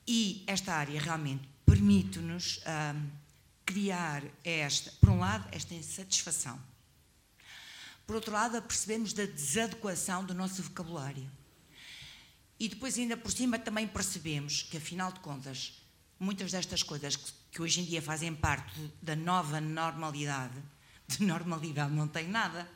[0.08, 3.12] E esta área realmente permite-nos um,
[3.66, 6.60] criar esta, por um lado, esta insatisfação.
[8.06, 11.30] Por outro lado, percebemos da desadequação do nosso vocabulário.
[12.58, 15.84] E depois, ainda por cima, também percebemos que, afinal de contas,
[16.18, 17.18] muitas destas coisas
[17.52, 20.58] que hoje em dia fazem parte da nova normalidade,
[21.08, 22.70] de normalidade não tem nada,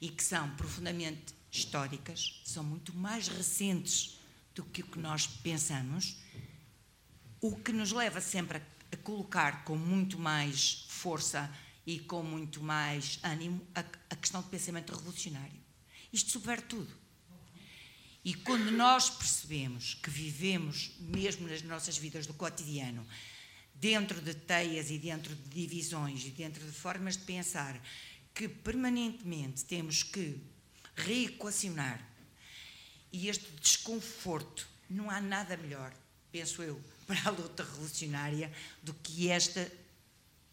[0.00, 4.18] e que são profundamente históricas, são muito mais recentes
[4.54, 6.16] do que o que nós pensamos,
[7.40, 11.50] o que nos leva sempre a, colocar com muito mais força
[11.86, 15.60] e com muito mais ânimo a, a questão do pensamento revolucionário.
[16.12, 17.06] Isto subverte tudo.
[18.24, 23.06] E quando nós percebemos que vivemos, mesmo nas nossas vidas do cotidiano,
[23.80, 27.80] dentro de teias e dentro de divisões e dentro de formas de pensar,
[28.34, 30.40] que permanentemente temos que
[30.94, 32.00] reequacionar
[33.12, 35.94] e este desconforto, não há nada melhor,
[36.30, 38.52] penso eu, para a luta revolucionária
[38.82, 39.70] do que esta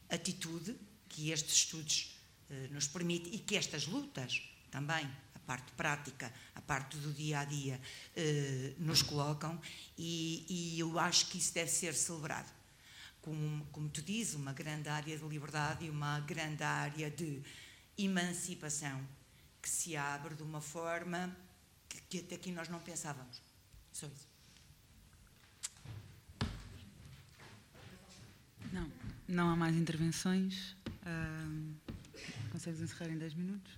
[0.09, 0.76] atitude
[1.09, 2.15] que estes estudos
[2.49, 5.05] eh, nos permitem e que estas lutas também
[5.36, 7.80] a parte prática, a parte do dia a dia,
[8.15, 9.59] eh, nos colocam,
[9.97, 12.49] e, e, eu acho que isso deve ser celebrado.
[13.24, 17.41] Como, como tu dizes, uma grande área de liberdade e uma grande área de
[17.97, 19.01] emancipação
[19.61, 21.36] que se abre de uma forma
[21.89, 23.41] que, que até aqui nós não pensávamos.
[23.91, 24.28] Só isso.
[28.71, 28.91] Não,
[29.28, 30.76] não há mais intervenções.
[31.05, 31.74] Uh,
[32.51, 33.71] consegues encerrar em 10 minutos?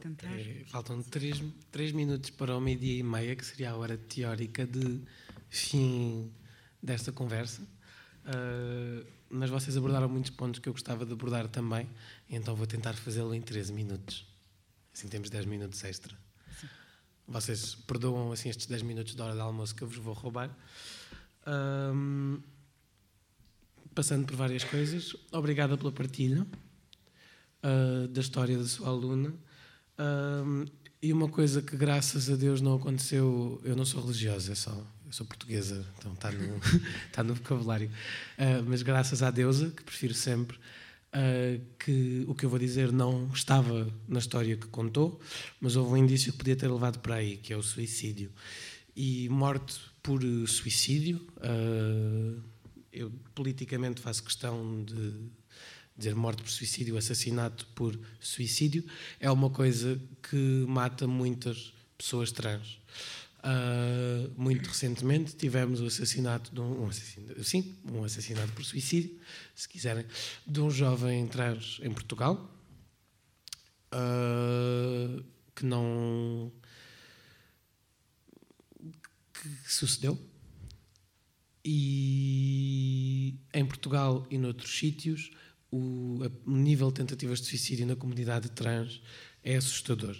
[0.00, 0.38] Tentar?
[0.38, 4.66] É, faltam 3, 3 minutos para o meio-dia e meia, que seria a hora teórica
[4.66, 5.02] de
[5.48, 6.32] fim
[6.82, 7.66] desta conversa.
[8.24, 11.88] Uh, mas vocês abordaram muitos pontos que eu gostava de abordar também,
[12.28, 14.26] então vou tentar fazê-lo em 13 minutos.
[14.92, 16.16] Assim temos 10 minutos extra.
[16.60, 16.68] Sim.
[17.26, 20.50] Vocês perdoam assim estes 10 minutos de hora de almoço que eu vos vou roubar.
[21.46, 22.40] Um,
[23.94, 26.46] passando por várias coisas, obrigada pela partilha
[27.62, 29.32] uh, da história da sua aluna.
[29.98, 30.66] Um,
[31.02, 34.86] e uma coisa que graças a Deus não aconteceu, eu não sou religiosa, é só
[35.10, 36.56] eu sou portuguesa, então está no,
[37.08, 37.90] está no vocabulário.
[38.38, 42.92] Uh, mas graças à deusa, que prefiro sempre, uh, que o que eu vou dizer
[42.92, 45.20] não estava na história que contou,
[45.60, 48.30] mas houve um indício que podia ter levado para aí, que é o suicídio.
[48.94, 52.40] E morte por suicídio, uh,
[52.92, 55.12] eu politicamente faço questão de
[55.96, 58.84] dizer morte por suicídio, assassinato por suicídio,
[59.18, 62.79] é uma coisa que mata muitas pessoas trans.
[63.42, 69.18] Uh, muito recentemente tivemos o assassinato de um, um assassinato, sim, um assassinato por suicídio,
[69.54, 70.04] se quiserem,
[70.46, 72.54] de um jovem trans em Portugal
[73.94, 75.24] uh,
[75.54, 76.52] que não
[79.32, 80.18] que sucedeu.
[81.64, 85.30] E em Portugal e noutros sítios
[85.70, 89.00] o nível de tentativas de suicídio na comunidade trans
[89.42, 90.16] é assustador.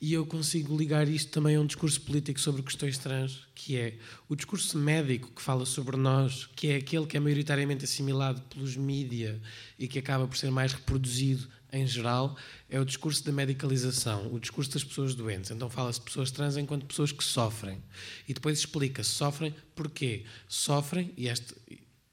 [0.00, 3.98] E eu consigo ligar isto também a um discurso político sobre questões trans, que é
[4.28, 8.76] o discurso médico que fala sobre nós, que é aquele que é maioritariamente assimilado pelos
[8.76, 9.40] mídia
[9.78, 12.36] e que acaba por ser mais reproduzido em geral,
[12.70, 15.50] é o discurso da medicalização, o discurso das pessoas doentes.
[15.50, 17.82] Então fala-se de pessoas trans enquanto pessoas que sofrem.
[18.28, 20.24] E depois explica-se sofrem porquê.
[20.46, 21.52] Sofrem, e este,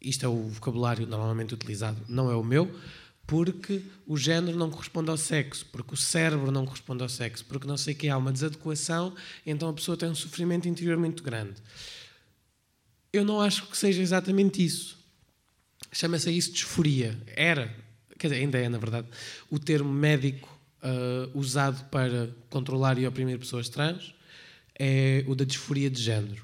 [0.01, 2.73] isto é o vocabulário normalmente utilizado, não é o meu,
[3.31, 7.65] porque o género não corresponde ao sexo, porque o cérebro não corresponde ao sexo, porque
[7.65, 9.15] não sei o que há uma desadequação,
[9.45, 11.53] então a pessoa tem um sofrimento interior muito grande.
[13.13, 14.97] Eu não acho que seja exatamente isso.
[15.93, 17.17] Chama-se isso disforia.
[17.25, 17.73] Era,
[18.19, 19.07] quer dizer, ainda é, na verdade,
[19.49, 20.49] o termo médico
[20.83, 24.13] uh, usado para controlar e oprimir pessoas trans
[24.77, 26.43] é o da disforia de género,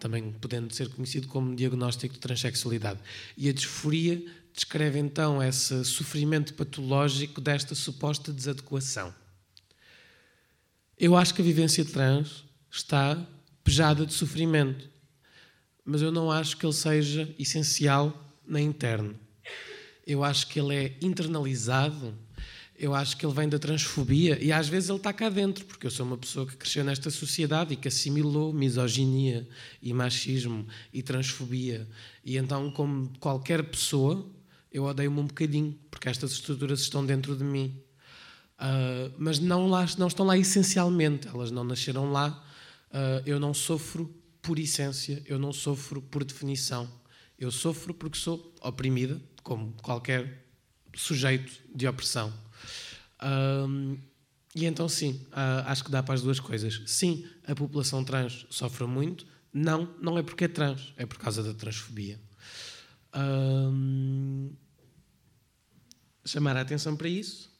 [0.00, 2.98] também podendo ser conhecido como diagnóstico de transexualidade.
[3.36, 4.24] E a disforia
[4.58, 9.14] descreve então esse sofrimento patológico desta suposta desadequação.
[10.98, 13.16] Eu acho que a vivência trans está
[13.62, 14.90] pejada de sofrimento,
[15.84, 19.14] mas eu não acho que ele seja essencial nem interno.
[20.04, 22.12] Eu acho que ele é internalizado,
[22.76, 25.86] eu acho que ele vem da transfobia e às vezes ele está cá dentro, porque
[25.86, 29.48] eu sou uma pessoa que cresceu nesta sociedade e que assimilou misoginia
[29.80, 31.88] e machismo e transfobia.
[32.24, 34.28] E então, como qualquer pessoa,
[34.70, 37.82] eu odeio-me um bocadinho, porque estas estruturas estão dentro de mim.
[38.58, 42.44] Uh, mas não, lá, não estão lá essencialmente, elas não nasceram lá.
[42.90, 44.12] Uh, eu não sofro
[44.42, 46.90] por essência, eu não sofro por definição.
[47.38, 50.44] Eu sofro porque sou oprimida, como qualquer
[50.94, 52.32] sujeito de opressão.
[53.22, 53.96] Um,
[54.54, 55.20] e então, sim,
[55.66, 56.82] acho que dá para as duas coisas.
[56.86, 59.24] Sim, a população trans sofre muito.
[59.52, 62.18] Não, não é porque é trans, é por causa da transfobia.
[63.14, 64.50] Um,
[66.24, 67.50] chamar a atenção para isso.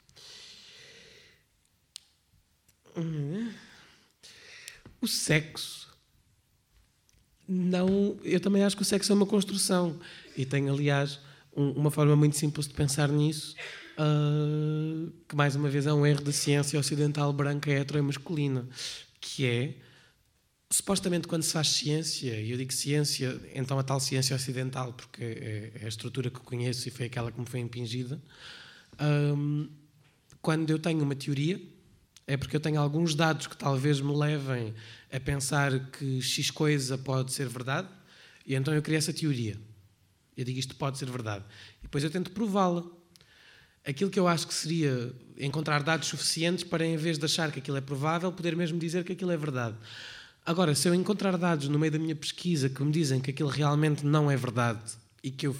[5.00, 5.88] O sexo.
[7.46, 9.98] Não, eu também acho que o sexo é uma construção.
[10.36, 11.18] E tenho, aliás,
[11.56, 13.54] um, uma forma muito simples de pensar nisso,
[13.98, 18.68] uh, que mais uma vez é um erro da ciência ocidental branca, hetero e masculina,
[19.20, 19.74] que é
[20.70, 25.22] supostamente quando se faz ciência, e eu digo ciência, então a tal ciência ocidental, porque
[25.24, 28.20] é, é a estrutura que conheço e foi aquela que me foi impingida,
[29.00, 29.68] um,
[30.42, 31.60] quando eu tenho uma teoria,
[32.26, 34.74] é porque eu tenho alguns dados que talvez me levem
[35.10, 37.88] a pensar que X coisa pode ser verdade,
[38.46, 39.58] e então eu crio essa teoria.
[40.36, 41.44] Eu digo isto pode ser verdade.
[41.80, 42.84] E depois eu tento prová-la.
[43.84, 47.58] Aquilo que eu acho que seria encontrar dados suficientes para, em vez de achar que
[47.58, 49.76] aquilo é provável, poder mesmo dizer que aquilo é verdade.
[50.48, 53.50] Agora, se eu encontrar dados no meio da minha pesquisa que me dizem que aquilo
[53.50, 55.54] realmente não é verdade e que eu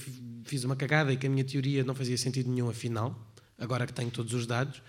[0.47, 3.15] fiz uma cagada e que a minha teoria não fazia sentido nenhum afinal,
[3.59, 4.81] agora que tenho todos os dados,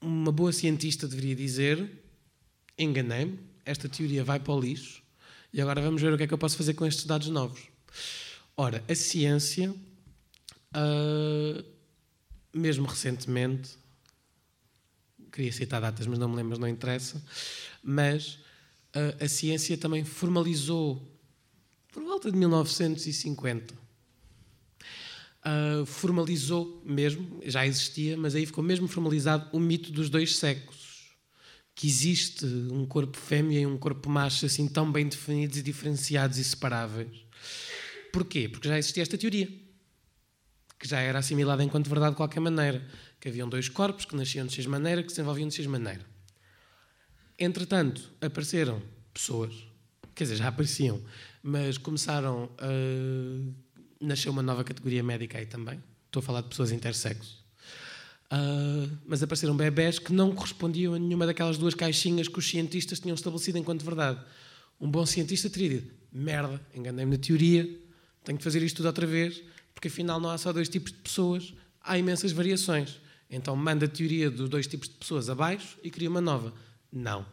[0.00, 2.02] uma boa cientista deveria dizer:
[2.78, 5.02] enganei-me, esta teoria vai para o lixo
[5.52, 7.60] e agora vamos ver o que é que eu posso fazer com estes dados novos.
[8.56, 9.70] Ora, a ciência,
[10.74, 11.64] uh,
[12.54, 13.76] mesmo recentemente,
[15.30, 17.22] queria citar datas, mas não me lembro, não interessa,
[17.84, 18.38] mas
[18.96, 21.06] uh, a ciência também formalizou,
[21.92, 23.74] por volta de 1950,
[25.44, 30.94] uh, formalizou mesmo, já existia, mas aí ficou mesmo formalizado o mito dos dois sexos.
[31.76, 36.38] Que existe um corpo fêmea e um corpo macho assim tão bem definidos e diferenciados
[36.38, 37.10] e separáveis.
[38.12, 38.48] Porquê?
[38.48, 39.48] Porque já existia esta teoria,
[40.78, 42.88] que já era assimilada enquanto verdade de qualquer maneira.
[43.18, 46.13] Que haviam dois corpos que nasciam de X maneira, que se desenvolviam de X maneira.
[47.38, 48.80] Entretanto, apareceram
[49.12, 49.54] pessoas,
[50.14, 51.00] quer dizer, já apareciam,
[51.42, 53.64] mas começaram a
[54.04, 55.82] nasceu uma nova categoria médica aí também.
[56.06, 57.42] Estou a falar de pessoas intersexo.
[58.26, 62.98] Uh, mas apareceram bebés que não correspondiam a nenhuma daquelas duas caixinhas que os cientistas
[62.98, 64.20] tinham estabelecido enquanto verdade.
[64.80, 67.68] Um bom cientista teria dito: merda, enganei-me na teoria,
[68.24, 69.42] tenho que fazer isto tudo outra vez,
[69.74, 73.00] porque afinal não há só dois tipos de pessoas, há imensas variações.
[73.30, 76.52] Então manda a teoria dos dois tipos de pessoas abaixo e cria uma nova.
[76.94, 77.26] Não.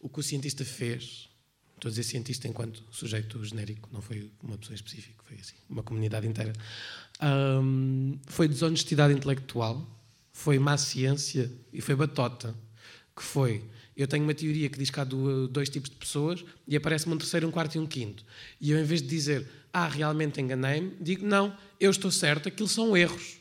[0.00, 1.28] O que o cientista fez
[1.78, 5.80] Estou a dizer cientista enquanto sujeito genérico, não foi uma pessoa específica, foi assim, uma
[5.80, 6.52] comunidade inteira.
[7.22, 9.88] Um, foi desonestidade intelectual,
[10.32, 12.52] foi má ciência e foi batota.
[13.14, 13.64] Que foi,
[13.96, 17.18] eu tenho uma teoria que diz que há dois tipos de pessoas e aparece-me um
[17.18, 18.24] terceiro, um quarto e um quinto.
[18.60, 22.68] E eu, em vez de dizer, ah, realmente enganei-me, digo, não, eu estou certo, aquilo
[22.68, 23.38] são erros.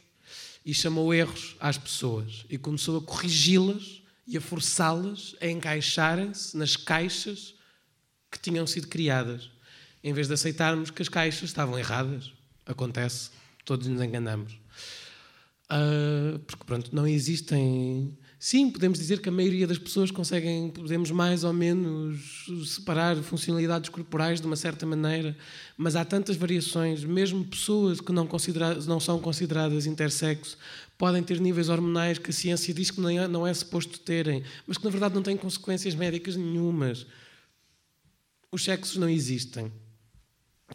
[0.64, 6.76] E chamou erros às pessoas e começou a corrigi-las e a forçá-las a encaixarem-se nas
[6.76, 7.56] caixas
[8.30, 9.50] que tinham sido criadas,
[10.04, 12.34] em vez de aceitarmos que as caixas estavam erradas.
[12.66, 13.32] Acontece,
[13.64, 14.60] todos nos enganamos.
[15.72, 18.18] Uh, porque, pronto, não existem.
[18.40, 23.90] Sim, podemos dizer que a maioria das pessoas conseguem, podemos mais ou menos separar funcionalidades
[23.90, 25.36] corporais de uma certa maneira,
[25.76, 28.30] mas há tantas variações, mesmo pessoas que não,
[28.86, 30.58] não são consideradas intersexo
[31.00, 34.44] podem ter níveis hormonais que a ciência diz que não é, não é suposto terem,
[34.68, 37.06] mas que na verdade não têm consequências médicas nenhumas
[38.52, 39.72] os sexos não existem.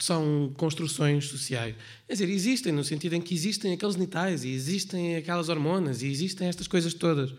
[0.01, 1.76] São construções sociais.
[2.07, 6.09] Quer dizer, existem no sentido em que existem aqueles genitais e existem aquelas hormonas e
[6.09, 7.34] existem estas coisas todas.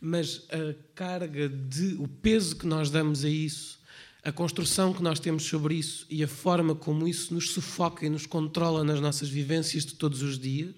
[0.00, 1.94] Mas a carga de.
[1.94, 3.80] o peso que nós damos a isso,
[4.22, 8.08] a construção que nós temos sobre isso e a forma como isso nos sufoca e
[8.08, 10.74] nos controla nas nossas vivências de todos os dias,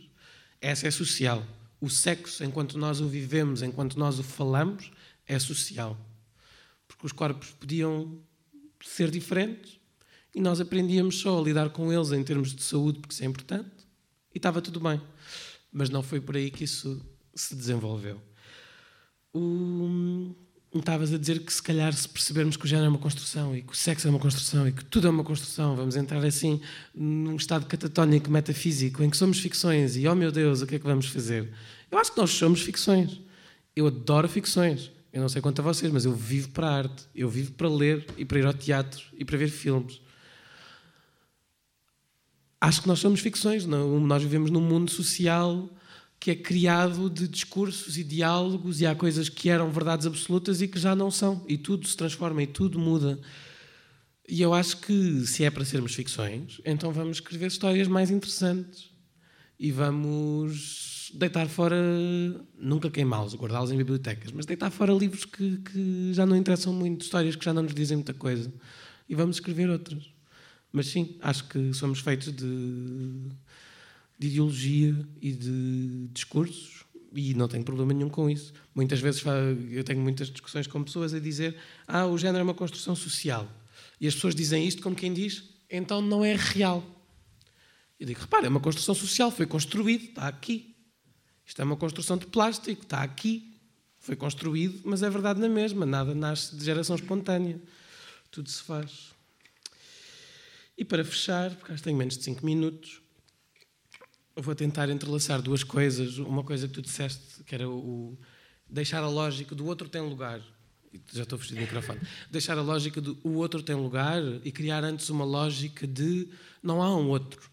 [0.61, 1.47] essa é social.
[1.81, 4.91] O sexo, enquanto nós o vivemos, enquanto nós o falamos,
[5.27, 5.97] é social.
[6.87, 8.19] Porque os corpos podiam
[8.83, 9.78] ser diferentes
[10.35, 13.27] e nós aprendíamos só a lidar com eles em termos de saúde, porque isso é
[13.27, 13.71] importante,
[14.35, 15.01] e estava tudo bem.
[15.73, 17.01] Mas não foi por aí que isso
[17.35, 18.21] se desenvolveu.
[19.35, 20.35] O...
[20.75, 23.63] Estavas a dizer que se calhar se percebermos que o género é uma construção e
[23.63, 26.61] que o sexo é uma construção e que tudo é uma construção, vamos entrar assim
[26.95, 30.79] num estado catatónico metafísico em que somos ficções e oh meu Deus, o que é
[30.79, 31.51] que vamos fazer?
[31.91, 33.19] Eu acho que nós somos ficções.
[33.75, 34.91] Eu adoro ficções.
[35.11, 37.69] Eu não sei quanto a vocês, mas eu vivo para a arte, eu vivo para
[37.69, 40.03] ler e para ir ao teatro e para ver filmes.
[42.61, 44.01] Acho que nós somos ficções, não?
[44.01, 45.71] nós vivemos num mundo social
[46.21, 50.67] que é criado de discursos e diálogos e há coisas que eram verdades absolutas e
[50.67, 53.21] que já não são, e tudo se transforma e tudo muda.
[54.29, 58.91] E eu acho que se é para sermos ficções, então vamos escrever histórias mais interessantes
[59.59, 61.77] e vamos deitar fora,
[62.59, 67.03] nunca queimá-los, guardá-los em bibliotecas, mas deitar fora livros que, que já não interessam muito,
[67.03, 68.53] histórias que já não nos dizem muita coisa
[69.09, 70.18] e vamos escrever outras.
[70.73, 73.29] Mas sim, acho que somos feitos de,
[74.19, 78.53] de ideologia e de discursos e não tenho problema nenhum com isso.
[78.75, 79.23] Muitas vezes
[79.71, 81.57] eu tenho muitas discussões com pessoas a dizer
[81.87, 83.49] ah, o género é uma construção social.
[84.01, 86.85] E as pessoas dizem isto como quem diz, então não é real.
[87.99, 90.77] Eu digo, repara, é uma construção social, foi construído, está aqui.
[91.45, 93.57] Isto é uma construção de plástico, está aqui.
[93.99, 97.61] Foi construído, mas é verdade na mesma, nada nasce de geração espontânea.
[98.31, 99.18] Tudo se faz.
[100.79, 103.03] E para fechar, porque acho que tenho menos de 5 minutos,
[104.37, 106.19] vou tentar entrelaçar duas coisas.
[106.19, 108.17] Uma coisa que tu disseste, que era o,
[108.71, 110.41] deixar a lógica do outro tem lugar.
[111.13, 112.01] Já estou vestido do microfone.
[112.31, 116.29] Deixar a lógica do o outro tem lugar e criar antes uma lógica de
[116.63, 117.51] não há um outro.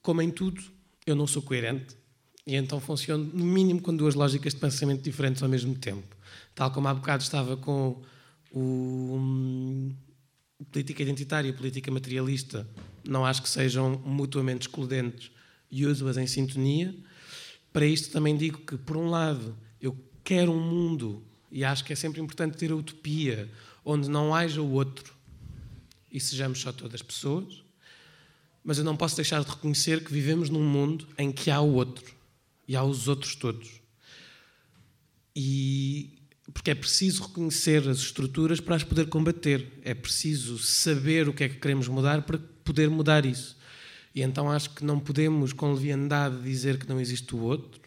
[0.00, 0.62] Como em tudo,
[1.04, 1.96] eu não sou coerente
[2.46, 6.16] e então funciono no mínimo com duas lógicas de pensamento diferentes ao mesmo tempo.
[6.54, 8.00] Tal como há bocado estava com
[8.50, 9.94] o um,
[10.70, 12.68] política identitária e política materialista,
[13.06, 15.30] não acho que sejam mutuamente excludentes
[15.70, 16.94] e uso-as em sintonia.
[17.72, 21.92] Para isto também digo que, por um lado, eu quero um mundo e acho que
[21.92, 23.50] é sempre importante ter a utopia
[23.84, 25.14] onde não haja o outro
[26.10, 27.62] e sejamos só todas pessoas,
[28.62, 31.74] mas eu não posso deixar de reconhecer que vivemos num mundo em que há o
[31.74, 32.14] outro
[32.66, 33.80] e há os outros todos.
[35.34, 36.17] E
[36.52, 39.66] porque é preciso reconhecer as estruturas para as poder combater.
[39.82, 43.56] É preciso saber o que é que queremos mudar para poder mudar isso.
[44.14, 47.80] E então acho que não podemos, com leviandade, dizer que não existe o outro,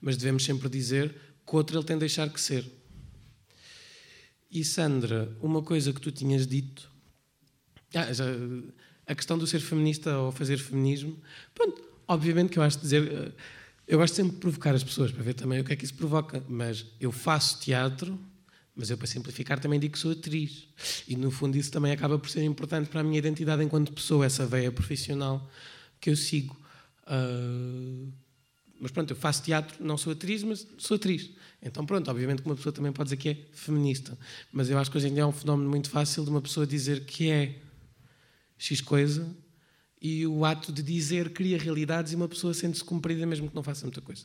[0.00, 1.10] mas devemos sempre dizer
[1.46, 2.64] que o outro ele tem de deixar que ser.
[4.50, 6.90] E Sandra, uma coisa que tu tinhas dito,
[7.94, 8.24] ah, já,
[9.06, 11.18] a questão do ser feminista ou fazer feminismo,
[11.54, 13.32] pronto, obviamente que eu acho dizer eh,
[13.86, 15.94] eu gosto sempre de provocar as pessoas para ver também o que é que isso
[15.94, 18.18] provoca, mas eu faço teatro,
[18.74, 20.68] mas eu, para simplificar, também digo que sou atriz.
[21.06, 24.24] E, no fundo, isso também acaba por ser importante para a minha identidade enquanto pessoa,
[24.24, 25.46] essa veia profissional
[26.00, 26.58] que eu sigo.
[27.06, 28.10] Uh...
[28.80, 31.30] Mas pronto, eu faço teatro, não sou atriz, mas sou atriz.
[31.62, 34.18] Então, pronto, obviamente que uma pessoa também pode dizer que é feminista.
[34.50, 36.66] Mas eu acho que hoje em dia é um fenómeno muito fácil de uma pessoa
[36.66, 37.60] dizer que é
[38.58, 39.30] X coisa
[40.02, 43.62] e o ato de dizer cria realidades e uma pessoa sente-se cumprida mesmo que não
[43.62, 44.24] faça muita coisa.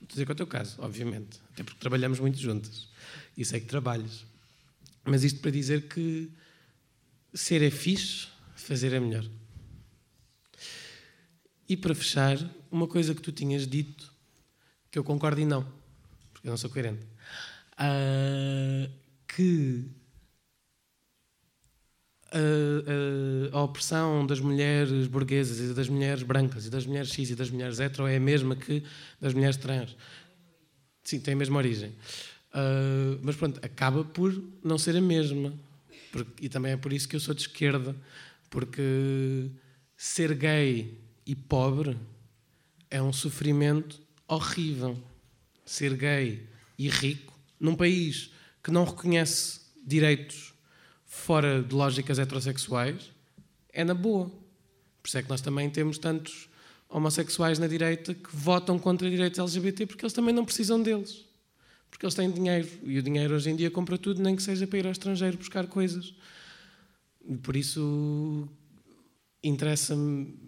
[0.00, 2.88] Não estou a dizer que é o teu caso, obviamente, até porque trabalhamos muito juntas
[3.36, 4.24] e sei que trabalhas.
[5.04, 6.30] Mas isto para dizer que
[7.34, 9.26] ser é fixe, fazer é melhor.
[11.68, 12.38] E para fechar,
[12.70, 14.10] uma coisa que tu tinhas dito,
[14.90, 15.62] que eu concordo e não,
[16.32, 17.04] porque eu não sou coerente,
[17.74, 18.90] uh,
[19.28, 19.84] que
[22.32, 27.34] a, a, opressão das mulheres burguesas e das mulheres brancas e das mulheres cis e
[27.34, 28.82] das mulheres hetero é a mesma que
[29.20, 29.96] das mulheres trans.
[31.02, 31.90] Sim, tem a mesma origem.
[32.50, 35.52] Uh, mas pronto, acaba por não ser a mesma.
[36.12, 37.96] Porque, e também é por isso que eu sou de esquerda.
[38.48, 39.50] Porque
[39.96, 41.96] ser gay e pobre
[42.90, 44.96] é um sofrimento horrível.
[45.64, 46.46] Ser gay
[46.78, 48.30] e rico num país
[48.62, 50.49] que não reconhece direitos
[51.10, 53.10] fora de lógicas heterossexuais,
[53.72, 54.30] é na boa.
[55.02, 56.48] Por isso é que nós também temos tantos
[56.88, 61.26] homossexuais na direita que votam contra direitos LGBT porque eles também não precisam deles.
[61.90, 64.68] Porque eles têm dinheiro e o dinheiro hoje em dia compra tudo, nem que seja
[64.68, 66.14] para ir ao estrangeiro buscar coisas.
[67.42, 68.48] Por isso
[69.42, 70.38] interessa-me.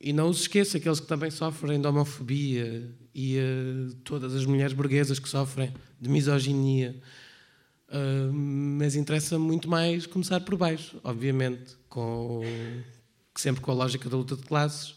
[0.00, 4.72] E não os esqueça, aqueles que também sofrem de homofobia e uh, todas as mulheres
[4.72, 6.98] burguesas que sofrem de misoginia
[7.88, 12.42] Uh, mas interessa muito mais começar por baixo, obviamente, com,
[13.36, 14.96] sempre com a lógica da luta de classes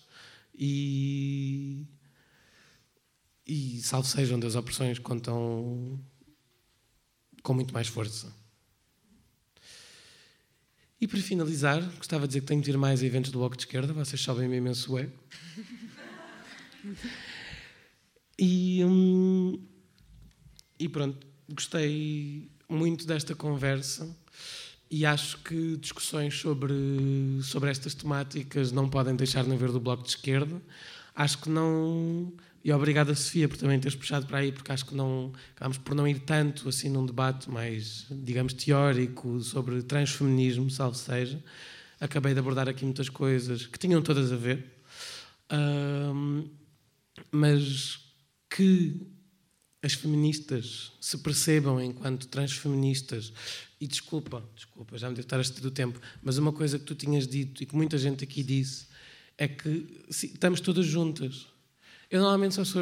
[0.58, 1.86] e,
[3.46, 6.00] e salvo seja onde as opressões contam
[7.44, 8.34] com muito mais força.
[11.00, 13.56] E para finalizar, gostava de dizer que tenho de ir mais a eventos do Bloco
[13.56, 15.18] de Esquerda, vocês sabem-me imenso ego.
[18.38, 19.66] e, hum,
[20.78, 24.16] e pronto, gostei muito desta conversa
[24.92, 26.74] e acho que discussões sobre,
[27.44, 30.62] sobre estas temáticas não podem deixar de haver do Bloco de Esquerda.
[31.16, 32.34] Acho que não.
[32.64, 35.96] E obrigado Sofia por também teres puxado para aí, porque acho que não acabamos por
[35.96, 41.42] não ir tanto assim num debate mais, digamos, teórico sobre transfeminismo, salvo seja.
[42.00, 44.66] Acabei de abordar aqui muitas coisas que tinham todas a ver,
[47.32, 48.00] mas
[48.50, 49.08] que
[49.82, 53.32] as feministas se percebam enquanto transfeministas.
[53.80, 56.96] E desculpa, desculpa, já me devo estar a do tempo, mas uma coisa que tu
[56.96, 58.88] tinhas dito e que muita gente aqui disse
[59.38, 61.48] é que estamos todas juntas.
[62.12, 62.82] Eu normalmente só sou.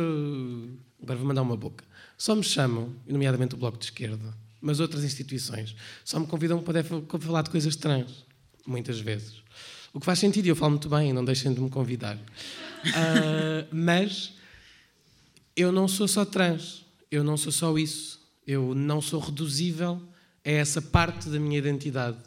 [1.01, 1.85] Agora vou mandar uma boca.
[2.17, 6.83] Só me chamam, nomeadamente o Bloco de Esquerda, mas outras instituições, só me convidam para
[6.83, 8.25] falar de coisas trans,
[8.65, 9.35] muitas vezes.
[9.93, 12.15] O que faz sentido eu falo muito bem, não deixem de me convidar.
[12.17, 14.33] Uh, mas
[15.55, 18.19] eu não sou só trans, eu não sou só isso.
[18.45, 20.01] Eu não sou reduzível
[20.45, 22.17] a essa parte da minha identidade.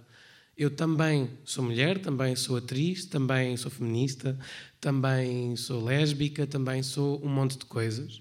[0.57, 4.39] Eu também sou mulher, também sou atriz, também sou feminista,
[4.79, 8.21] também sou lésbica, também sou um monte de coisas.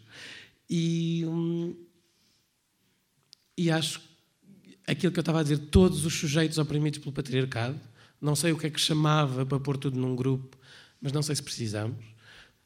[0.69, 1.75] E, hum,
[3.57, 4.01] e acho
[4.87, 7.79] aquilo que eu estava a dizer, todos os sujeitos oprimidos pelo patriarcado,
[8.21, 10.57] não sei o que é que chamava para pôr tudo num grupo,
[11.01, 12.05] mas não sei se precisamos,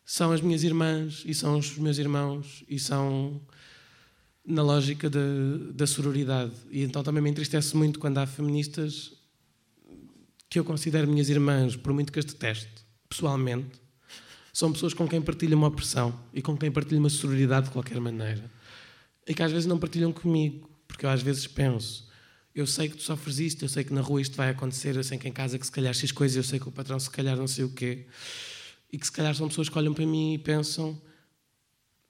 [0.06, 3.42] são as minhas irmãs e são os meus irmãos e são
[4.46, 5.20] na lógica da,
[5.74, 6.54] da sororidade.
[6.70, 9.14] E então também me entristece muito quando há feministas
[10.50, 13.82] que eu considero minhas irmãs, por muito que as deteste, pessoalmente,
[14.52, 18.00] são pessoas com quem partilho uma opressão e com quem partilho uma sororidade de qualquer
[18.00, 18.52] maneira.
[19.28, 22.08] E que às vezes não partilham comigo, porque eu às vezes penso,
[22.54, 25.04] eu sei que tu sofres isto, eu sei que na rua isto vai acontecer, eu
[25.04, 27.10] sei que em casa que se calhar X coisas, eu sei que o patrão se
[27.10, 28.06] calhar não sei o quê.
[28.92, 31.02] E que se calhar são pessoas que olham para mim e pensam,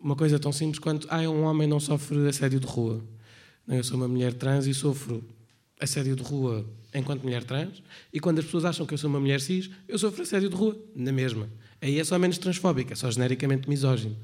[0.03, 3.01] uma coisa tão simples quanto ah, um homem não sofre assédio de rua.
[3.65, 5.23] Eu sou uma mulher trans e sofro
[5.79, 7.81] assédio de rua enquanto mulher trans,
[8.11, 10.55] e quando as pessoas acham que eu sou uma mulher cis, eu sofro assédio de
[10.55, 11.49] rua, na mesma.
[11.81, 14.15] Aí é só menos transfóbica, é só genericamente misógino,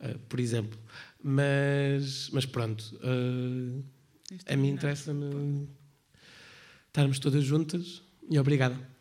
[0.00, 0.78] uh, por exemplo.
[1.22, 3.84] Mas, mas pronto, uh,
[4.46, 5.68] a mim interessa-me
[6.86, 8.95] estarmos todas juntas e obrigada.